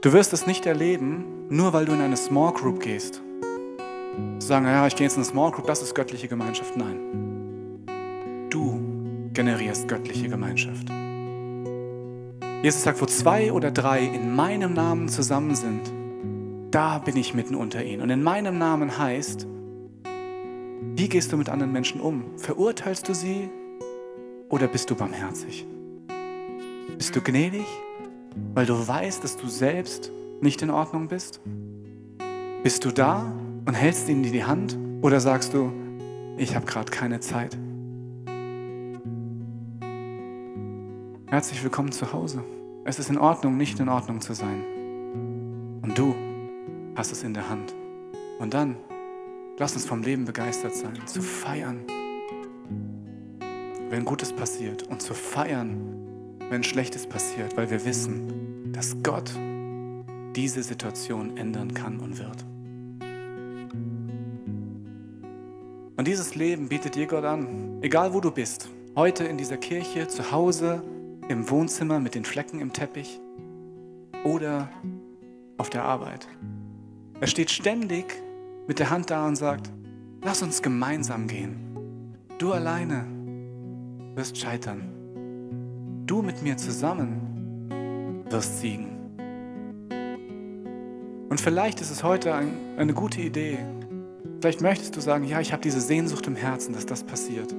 Du 0.00 0.12
wirst 0.12 0.32
es 0.32 0.46
nicht 0.46 0.66
erleben, 0.66 1.24
nur 1.48 1.72
weil 1.72 1.86
du 1.86 1.92
in 1.92 2.00
eine 2.00 2.16
Small 2.16 2.52
Group 2.52 2.80
gehst. 2.80 3.23
Zu 4.38 4.46
sagen, 4.46 4.66
ja, 4.66 4.86
ich 4.86 4.96
gehe 4.96 5.06
jetzt 5.06 5.14
in 5.14 5.22
eine 5.22 5.30
Small 5.30 5.50
Group, 5.50 5.66
das 5.66 5.82
ist 5.82 5.94
göttliche 5.94 6.28
Gemeinschaft. 6.28 6.76
Nein. 6.76 7.86
Du 8.50 8.80
generierst 9.32 9.88
göttliche 9.88 10.28
Gemeinschaft. 10.28 10.88
Jesus 12.62 12.82
sagt, 12.82 13.00
wo 13.00 13.06
zwei 13.06 13.52
oder 13.52 13.70
drei 13.70 14.04
in 14.04 14.34
meinem 14.34 14.74
Namen 14.74 15.08
zusammen 15.08 15.54
sind, 15.54 15.92
da 16.70 16.98
bin 16.98 17.16
ich 17.16 17.34
mitten 17.34 17.54
unter 17.54 17.84
ihnen. 17.84 18.02
Und 18.02 18.10
in 18.10 18.22
meinem 18.22 18.58
Namen 18.58 18.98
heißt, 18.98 19.46
wie 20.96 21.08
gehst 21.08 21.32
du 21.32 21.36
mit 21.36 21.48
anderen 21.48 21.72
Menschen 21.72 22.00
um? 22.00 22.38
Verurteilst 22.38 23.08
du 23.08 23.14
sie 23.14 23.50
oder 24.48 24.66
bist 24.66 24.90
du 24.90 24.94
barmherzig? 24.94 25.66
Bist 26.96 27.14
du 27.16 27.20
gnädig 27.20 27.66
weil 28.54 28.66
du 28.66 28.86
weißt, 28.86 29.22
dass 29.24 29.36
du 29.36 29.48
selbst 29.48 30.10
nicht 30.40 30.62
in 30.62 30.70
Ordnung 30.70 31.08
bist? 31.08 31.40
Bist 32.62 32.84
du 32.84 32.90
da 32.90 33.32
und 33.66 33.74
hältst 33.74 34.08
ihnen 34.08 34.22
die 34.22 34.44
Hand 34.44 34.76
oder 35.02 35.20
sagst 35.20 35.54
du, 35.54 35.72
ich 36.36 36.54
habe 36.54 36.66
gerade 36.66 36.90
keine 36.90 37.20
Zeit? 37.20 37.56
Herzlich 41.26 41.62
willkommen 41.62 41.90
zu 41.90 42.12
Hause. 42.12 42.44
Es 42.84 42.98
ist 42.98 43.10
in 43.10 43.18
Ordnung, 43.18 43.56
nicht 43.56 43.80
in 43.80 43.88
Ordnung 43.88 44.20
zu 44.20 44.34
sein. 44.34 44.62
Und 45.82 45.96
du 45.96 46.14
hast 46.94 47.12
es 47.12 47.22
in 47.22 47.34
der 47.34 47.48
Hand. 47.48 47.74
Und 48.38 48.54
dann 48.54 48.76
lass 49.58 49.74
uns 49.74 49.86
vom 49.86 50.02
Leben 50.02 50.24
begeistert 50.24 50.74
sein, 50.74 50.94
zu 51.06 51.22
feiern, 51.22 51.84
wenn 53.88 54.04
Gutes 54.04 54.32
passiert 54.32 54.82
und 54.84 55.00
zu 55.00 55.14
feiern, 55.14 56.38
wenn 56.50 56.62
Schlechtes 56.62 57.06
passiert, 57.06 57.56
weil 57.56 57.70
wir 57.70 57.84
wissen, 57.84 58.72
dass 58.72 58.96
Gott 59.02 59.32
diese 60.36 60.62
Situation 60.62 61.36
ändern 61.36 61.72
kann 61.72 62.00
und 62.00 62.18
wird. 62.18 62.44
Und 65.96 66.08
dieses 66.08 66.34
Leben 66.34 66.68
bietet 66.68 66.94
dir 66.94 67.06
Gott 67.06 67.24
an, 67.24 67.78
egal 67.82 68.14
wo 68.14 68.20
du 68.20 68.30
bist. 68.30 68.68
Heute 68.96 69.24
in 69.24 69.38
dieser 69.38 69.56
Kirche, 69.56 70.08
zu 70.08 70.30
Hause, 70.30 70.82
im 71.28 71.48
Wohnzimmer 71.50 72.00
mit 72.00 72.14
den 72.14 72.24
Flecken 72.24 72.60
im 72.60 72.72
Teppich 72.72 73.20
oder 74.24 74.68
auf 75.58 75.70
der 75.70 75.84
Arbeit. 75.84 76.28
Er 77.20 77.26
steht 77.26 77.50
ständig 77.50 78.22
mit 78.66 78.78
der 78.78 78.90
Hand 78.90 79.10
da 79.10 79.26
und 79.26 79.36
sagt, 79.36 79.70
lass 80.22 80.42
uns 80.42 80.62
gemeinsam 80.62 81.26
gehen. 81.26 82.16
Du 82.38 82.52
alleine 82.52 83.06
wirst 84.14 84.38
scheitern 84.38 84.94
du 86.06 86.22
mit 86.22 86.42
mir 86.42 86.56
zusammen 86.56 88.24
wirst 88.30 88.60
siegen. 88.60 88.90
Und 91.28 91.40
vielleicht 91.40 91.80
ist 91.80 91.90
es 91.90 92.04
heute 92.04 92.34
ein, 92.34 92.56
eine 92.76 92.94
gute 92.94 93.20
Idee. 93.20 93.58
Vielleicht 94.44 94.60
möchtest 94.60 94.94
du 94.94 95.00
sagen, 95.00 95.24
ja, 95.24 95.40
ich 95.40 95.54
habe 95.54 95.62
diese 95.62 95.80
Sehnsucht 95.80 96.26
im 96.26 96.36
Herzen, 96.36 96.74
dass 96.74 96.84
das 96.84 97.02
passiert. 97.02 97.54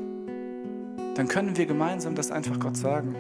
Dann 1.15 1.27
können 1.27 1.57
wir 1.57 1.65
gemeinsam 1.65 2.13
das 2.13 2.29
einfach 2.29 2.59
Gott 2.59 2.77
sagen. 2.77 3.15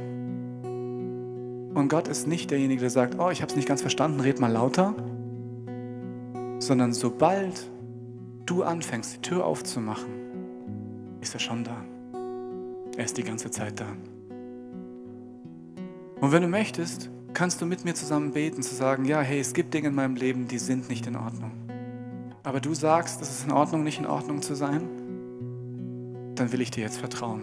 Und 1.73 1.87
Gott 1.87 2.07
ist 2.07 2.27
nicht 2.27 2.51
derjenige, 2.51 2.81
der 2.81 2.91
sagt, 2.91 3.17
oh, 3.17 3.31
ich 3.31 3.41
habe 3.41 3.49
es 3.49 3.55
nicht 3.55 3.67
ganz 3.67 3.81
verstanden, 3.81 4.19
red 4.19 4.39
mal 4.39 4.51
lauter. 4.51 4.93
Sondern 6.59 6.93
sobald 6.93 7.71
du 8.45 8.61
anfängst, 8.61 9.15
die 9.15 9.21
Tür 9.21 9.43
aufzumachen, 9.43 10.13
ist 11.21 11.33
er 11.33 11.39
schon 11.39 11.63
da. 11.63 11.83
Er 12.95 13.05
ist 13.05 13.17
die 13.17 13.23
ganze 13.23 13.49
Zeit 13.49 13.79
da. 13.79 13.87
Und 16.21 16.31
wenn 16.31 16.43
du 16.43 16.49
möchtest, 16.49 17.09
kannst 17.33 17.63
du 17.63 17.65
mit 17.65 17.83
mir 17.83 17.95
zusammen 17.95 18.31
beten, 18.31 18.61
zu 18.61 18.75
sagen, 18.75 19.05
ja, 19.05 19.21
hey, 19.21 19.39
es 19.39 19.55
gibt 19.55 19.73
Dinge 19.73 19.87
in 19.87 19.95
meinem 19.95 20.17
Leben, 20.17 20.47
die 20.47 20.59
sind 20.59 20.87
nicht 20.87 21.07
in 21.07 21.15
Ordnung. 21.15 21.64
Aber 22.45 22.61
du 22.61 22.75
sagst, 22.75 23.21
es 23.23 23.31
ist 23.31 23.45
in 23.45 23.51
Ordnung, 23.51 23.83
nicht 23.83 23.99
in 23.99 24.05
Ordnung 24.05 24.43
zu 24.43 24.55
sein, 24.55 24.87
dann 26.35 26.51
will 26.51 26.61
ich 26.61 26.69
dir 26.69 26.83
jetzt 26.83 26.99
vertrauen. 26.99 27.41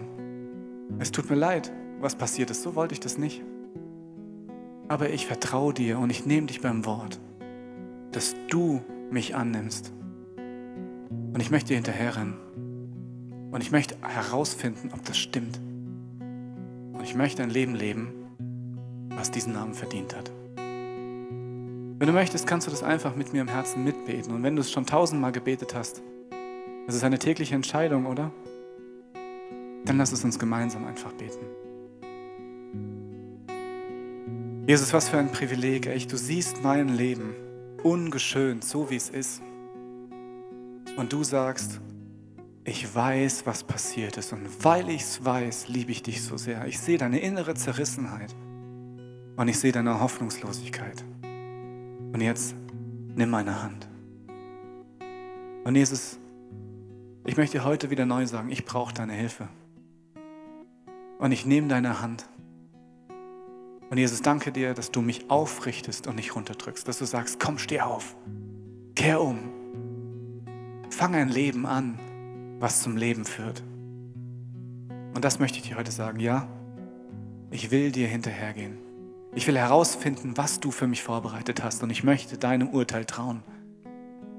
Es 0.97 1.11
tut 1.11 1.29
mir 1.29 1.35
leid, 1.35 1.73
was 1.99 2.15
passiert 2.15 2.49
ist, 2.49 2.63
so 2.63 2.75
wollte 2.75 2.93
ich 2.93 3.01
das 3.01 3.17
nicht. 3.17 3.43
Aber 4.87 5.09
ich 5.09 5.27
vertraue 5.27 5.73
dir 5.73 5.99
und 5.99 6.09
ich 6.09 6.25
nehme 6.25 6.47
dich 6.47 6.61
beim 6.61 6.85
Wort, 6.85 7.19
dass 8.13 8.33
du 8.49 8.81
mich 9.11 9.35
annimmst. 9.35 9.91
Und 10.37 11.41
ich 11.41 11.51
möchte 11.51 11.69
dir 11.69 11.75
hinterherrennen. 11.75 12.35
Und 13.51 13.61
ich 13.61 13.71
möchte 13.71 13.95
herausfinden, 14.01 14.91
ob 14.93 15.03
das 15.03 15.17
stimmt. 15.17 15.59
Und 16.93 17.01
ich 17.03 17.13
möchte 17.13 17.43
ein 17.43 17.49
Leben 17.49 17.75
leben, 17.75 18.13
was 19.09 19.31
diesen 19.31 19.51
Namen 19.51 19.73
verdient 19.73 20.15
hat. 20.15 20.31
Wenn 22.03 22.07
du 22.07 22.13
möchtest, 22.15 22.45
kannst 22.47 22.67
du 22.67 22.71
das 22.71 22.83
einfach 22.83 23.15
mit 23.15 23.31
mir 23.31 23.39
im 23.39 23.47
Herzen 23.47 23.85
mitbeten. 23.85 24.33
Und 24.33 24.43
wenn 24.43 24.57
du 24.57 24.61
es 24.61 24.69
schon 24.69 24.85
tausendmal 24.85 25.31
gebetet 25.31 25.73
hast, 25.73 26.01
das 26.85 26.95
ist 26.95 27.05
eine 27.05 27.17
tägliche 27.17 27.55
Entscheidung, 27.55 28.07
oder? 28.07 28.29
Dann 29.85 29.97
lass 29.97 30.11
es 30.11 30.21
uns 30.25 30.37
gemeinsam 30.37 30.85
einfach 30.85 31.13
beten. 31.13 31.45
Jesus, 34.67 34.91
was 34.91 35.07
für 35.07 35.17
ein 35.17 35.31
Privileg, 35.31 35.87
echt. 35.87 36.11
Du 36.11 36.17
siehst 36.17 36.61
mein 36.61 36.89
Leben 36.89 37.35
ungeschönt, 37.83 38.65
so 38.65 38.89
wie 38.89 38.97
es 38.97 39.09
ist. 39.09 39.41
Und 40.97 41.13
du 41.13 41.23
sagst, 41.23 41.79
ich 42.65 42.93
weiß, 42.93 43.45
was 43.45 43.63
passiert 43.63 44.17
ist. 44.17 44.33
Und 44.33 44.45
weil 44.61 44.89
ich 44.89 45.03
es 45.03 45.23
weiß, 45.23 45.69
liebe 45.69 45.93
ich 45.93 46.03
dich 46.03 46.21
so 46.21 46.35
sehr. 46.35 46.67
Ich 46.67 46.81
sehe 46.81 46.97
deine 46.97 47.19
innere 47.19 47.55
Zerrissenheit. 47.55 48.35
Und 49.37 49.47
ich 49.47 49.57
sehe 49.57 49.71
deine 49.71 50.01
Hoffnungslosigkeit. 50.01 51.05
Und 52.13 52.21
jetzt 52.21 52.55
nimm 53.15 53.31
meine 53.31 53.61
Hand. 53.63 53.89
Und 55.63 55.75
Jesus, 55.75 56.19
ich 57.25 57.37
möchte 57.37 57.63
heute 57.63 57.89
wieder 57.89 58.05
neu 58.05 58.25
sagen, 58.27 58.51
ich 58.51 58.65
brauche 58.65 58.93
deine 58.93 59.13
Hilfe. 59.13 59.49
Und 61.17 61.31
ich 61.31 61.45
nehme 61.45 61.67
deine 61.67 62.01
Hand. 62.01 62.29
Und 63.89 63.97
Jesus, 63.97 64.21
danke 64.21 64.51
dir, 64.51 64.73
dass 64.73 64.91
du 64.91 65.01
mich 65.01 65.29
aufrichtest 65.29 66.05
und 66.05 66.15
nicht 66.15 66.35
runterdrückst, 66.35 66.87
dass 66.87 66.99
du 66.99 67.05
sagst, 67.05 67.39
komm, 67.39 67.57
steh 67.57 67.81
auf, 67.81 68.15
kehr 68.95 69.21
um, 69.21 69.39
fang 70.89 71.15
ein 71.15 71.29
Leben 71.29 71.65
an, 71.65 71.99
was 72.59 72.83
zum 72.83 72.95
Leben 72.95 73.25
führt. 73.25 73.63
Und 75.15 75.23
das 75.23 75.39
möchte 75.39 75.57
ich 75.59 75.67
dir 75.67 75.77
heute 75.77 75.91
sagen, 75.91 76.19
ja, 76.19 76.47
ich 77.51 77.71
will 77.71 77.91
dir 77.91 78.07
hinterhergehen. 78.07 78.92
Ich 79.35 79.47
will 79.47 79.57
herausfinden, 79.57 80.37
was 80.37 80.59
du 80.59 80.69
für 80.69 80.85
mich 80.85 81.01
vorbereitet 81.01 81.63
hast 81.63 81.81
und 81.81 81.89
ich 81.89 82.03
möchte 82.03 82.37
deinem 82.37 82.69
Urteil 82.69 83.05
trauen. 83.05 83.41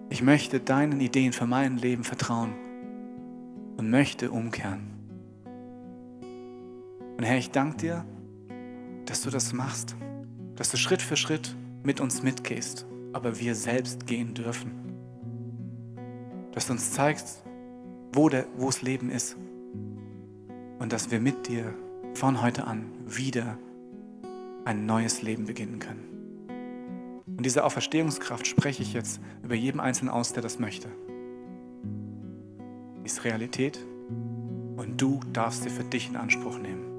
Ich 0.09 0.23
möchte 0.23 0.61
deinen 0.61 1.01
Ideen 1.01 1.33
für 1.33 1.47
mein 1.47 1.79
Leben 1.79 2.05
vertrauen 2.05 2.53
und 3.77 3.91
möchte 3.91 4.31
umkehren. 4.31 4.91
Und 7.17 7.25
Herr, 7.25 7.39
ich 7.39 7.51
danke 7.51 7.77
dir, 7.79 8.05
dass 9.07 9.23
du 9.23 9.31
das 9.31 9.53
machst, 9.53 9.97
dass 10.55 10.71
du 10.71 10.77
Schritt 10.77 11.03
für 11.03 11.17
Schritt 11.17 11.57
mit 11.83 12.01
uns 12.01 12.23
mitgehst, 12.23 12.87
aber 13.13 13.41
wir 13.41 13.57
selbst 13.57 14.07
gehen 14.07 14.35
dürfen. 14.35 14.73
Dass 16.53 16.67
du 16.67 16.73
uns 16.73 16.93
zeigst, 16.93 17.43
wo, 18.13 18.29
das 18.29 18.83
Leben 18.83 19.11
ist 19.11 19.37
und 20.79 20.93
dass 20.93 21.11
wir 21.11 21.19
mit 21.19 21.49
dir 21.49 21.75
von 22.15 22.41
heute 22.41 22.69
an 22.69 22.93
wieder 23.07 23.59
ein 24.65 24.87
neues 24.87 25.23
Leben 25.23 25.47
beginnen 25.47 25.79
können. 25.79 26.15
Und 27.27 27.45
diese 27.45 27.65
Auferstehungskraft 27.65 28.47
spreche 28.47 28.83
ich 28.83 28.93
jetzt 28.93 29.21
über 29.43 29.55
jeden 29.55 29.81
Einzelnen 29.81 30.11
aus, 30.11 30.33
der 30.33 30.43
das 30.43 30.59
möchte. 30.59 30.89
Die 32.97 33.05
ist 33.05 33.25
Realität 33.25 33.79
und 34.77 34.95
du 34.97 35.21
darfst 35.33 35.63
sie 35.65 35.71
für 35.71 35.85
dich 35.85 36.09
in 36.09 36.17
Anspruch 36.17 36.59
nehmen. 36.59 36.94